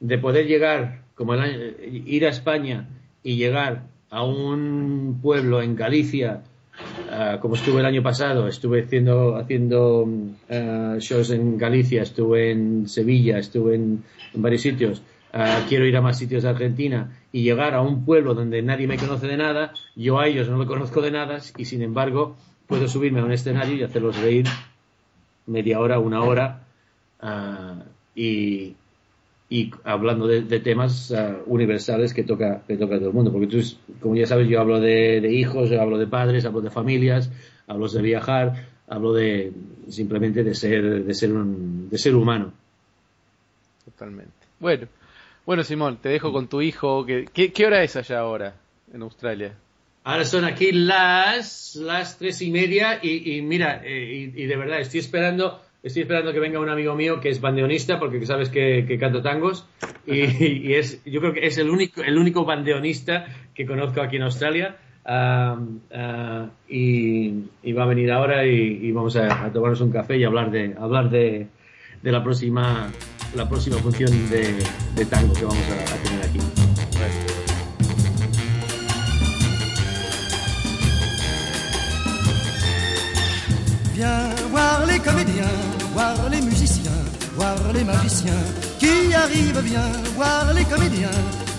De 0.00 0.18
poder 0.18 0.46
llegar 0.46 1.02
como 1.14 1.34
el 1.34 1.76
ir 2.06 2.26
a 2.26 2.30
España 2.30 2.88
y 3.22 3.36
llegar 3.36 3.82
a 4.08 4.24
un 4.24 5.18
pueblo 5.22 5.60
en 5.60 5.76
Galicia 5.76 6.42
ah, 7.10 7.38
como 7.40 7.54
estuve 7.54 7.80
el 7.80 7.86
año 7.86 8.02
pasado 8.02 8.48
estuve 8.48 8.82
haciendo 8.82 9.36
haciendo 9.36 10.08
ah, 10.48 10.96
shows 10.98 11.30
en 11.30 11.58
Galicia 11.58 12.02
estuve 12.02 12.50
en 12.50 12.88
Sevilla 12.88 13.38
estuve 13.38 13.74
en 13.74 14.02
varios 14.34 14.62
sitios. 14.62 15.02
Ah, 15.32 15.64
quiero 15.68 15.84
ir 15.86 15.96
a 15.96 16.00
más 16.00 16.18
sitios 16.18 16.42
de 16.42 16.48
Argentina 16.48 17.19
y 17.32 17.42
llegar 17.42 17.74
a 17.74 17.80
un 17.80 18.04
pueblo 18.04 18.34
donde 18.34 18.62
nadie 18.62 18.86
me 18.86 18.96
conoce 18.96 19.26
de 19.26 19.36
nada, 19.36 19.72
yo 19.94 20.18
a 20.18 20.26
ellos 20.26 20.48
no 20.48 20.56
lo 20.56 20.66
conozco 20.66 21.00
de 21.00 21.10
nada 21.10 21.38
y 21.56 21.64
sin 21.64 21.82
embargo 21.82 22.36
puedo 22.66 22.88
subirme 22.88 23.20
a 23.20 23.24
un 23.24 23.32
escenario 23.32 23.74
y 23.76 23.82
hacerlos 23.82 24.20
reír 24.20 24.46
media 25.46 25.80
hora, 25.80 25.98
una 25.98 26.22
hora 26.22 26.62
ah, 27.20 27.82
y, 28.14 28.76
hablando 29.84 30.28
de, 30.28 30.60
temas 30.60 31.12
ah, 31.12 31.38
universales 31.46 32.14
que 32.14 32.22
toca, 32.22 32.62
que 32.66 32.76
toca 32.76 32.96
a 32.96 32.98
todo 32.98 33.08
el 33.08 33.14
mundo. 33.14 33.32
Porque 33.32 33.48
tú, 33.48 33.60
como 34.00 34.14
ya 34.14 34.26
sabes, 34.26 34.48
yo 34.48 34.60
hablo 34.60 34.80
de, 34.80 35.28
hijos, 35.32 35.70
yo 35.70 35.80
hablo 35.80 35.98
de 35.98 36.06
padres, 36.06 36.44
hablo 36.44 36.60
de 36.60 36.70
familias, 36.70 37.30
hablo 37.66 37.88
de 37.88 38.02
viajar, 38.02 38.68
hablo 38.86 39.12
de 39.12 39.52
simplemente 39.88 40.44
de 40.44 40.54
ser, 40.54 41.04
de 41.04 41.14
ser 41.14 41.32
un, 41.32 41.88
de 41.90 41.98
ser 41.98 42.14
humano. 42.14 42.52
Totalmente. 43.84 44.30
Bueno, 44.60 44.86
bueno, 45.50 45.64
Simón, 45.64 45.98
te 46.00 46.08
dejo 46.08 46.32
con 46.32 46.46
tu 46.46 46.62
hijo. 46.62 47.04
¿Qué, 47.04 47.50
qué, 47.52 47.66
hora 47.66 47.82
es 47.82 47.96
allá 47.96 48.20
ahora 48.20 48.54
en 48.94 49.02
Australia? 49.02 49.56
Ahora 50.04 50.24
son 50.24 50.44
aquí 50.44 50.70
las, 50.70 51.74
las 51.74 52.18
tres 52.18 52.40
y 52.42 52.52
media 52.52 53.00
y, 53.02 53.42
mira, 53.42 53.82
eh, 53.84 54.30
y, 54.32 54.46
de 54.46 54.56
verdad 54.56 54.78
estoy 54.78 55.00
esperando, 55.00 55.60
estoy 55.82 56.02
esperando 56.02 56.32
que 56.32 56.38
venga 56.38 56.60
un 56.60 56.68
amigo 56.68 56.94
mío 56.94 57.18
que 57.20 57.30
es 57.30 57.40
bandeonista 57.40 57.98
porque 57.98 58.24
sabes 58.26 58.48
que, 58.48 58.96
canto 59.00 59.22
tangos 59.22 59.66
y, 60.06 60.72
es, 60.72 61.02
yo 61.04 61.18
creo 61.18 61.32
que 61.32 61.44
es 61.44 61.58
el 61.58 61.68
único, 61.68 62.00
el 62.00 62.16
único 62.16 62.44
bandeonista 62.44 63.26
que 63.52 63.66
conozco 63.66 64.02
aquí 64.02 64.18
en 64.18 64.22
Australia. 64.22 64.76
Ah, 65.04 65.58
y, 66.68 67.72
va 67.72 67.82
a 67.82 67.86
venir 67.86 68.12
ahora 68.12 68.46
y, 68.46 68.92
vamos 68.92 69.16
a, 69.16 69.46
a, 69.46 69.52
tomarnos 69.52 69.80
un 69.80 69.90
café 69.90 70.16
y 70.16 70.22
hablar 70.22 70.52
de 70.52 70.76
hablar 70.78 71.10
de, 71.10 71.48
de 72.02 72.12
la 72.12 72.22
próxima 72.22 72.88
la 73.34 73.48
próxima 73.48 73.76
función 73.78 74.10
de, 74.30 75.04
tango 75.06 75.32
que 75.34 75.44
vamos 75.44 75.64
a, 75.68 75.94
a 75.94 75.96
tener 76.02 76.24
aquí. 76.24 76.38
Viens 83.94 84.34
voir 84.50 84.86
les 84.86 84.98
comédiens, 84.98 85.44
voir 85.92 86.30
les 86.30 86.40
musiciens, 86.40 86.90
voir 87.36 87.56
les 87.74 87.84
magiciens 87.84 88.42
qui 88.78 89.14
arrivent. 89.14 89.60
Viens 89.62 89.92
voir 90.16 90.52
les 90.54 90.64
comédiens, 90.64 91.10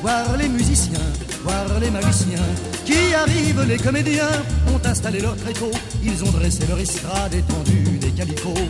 voir 0.02 0.38
les 0.38 0.50
musiciens, 0.50 1.08
voir 1.44 1.80
les 1.80 1.92
magiciens 1.92 2.50
qui 2.86 3.14
arrivent. 3.14 3.64
Les 3.68 3.78
comédiens? 3.78 4.32
Ont 4.74 4.86
installé 4.88 5.20
leur 5.20 5.36
tréteau, 5.36 5.72
ils 6.04 6.24
ont 6.24 6.32
dressé 6.32 6.66
leur 6.68 6.80
estrade 6.80 7.34
étendue 7.34 7.98
des 8.00 8.12
calicots. 8.12 8.70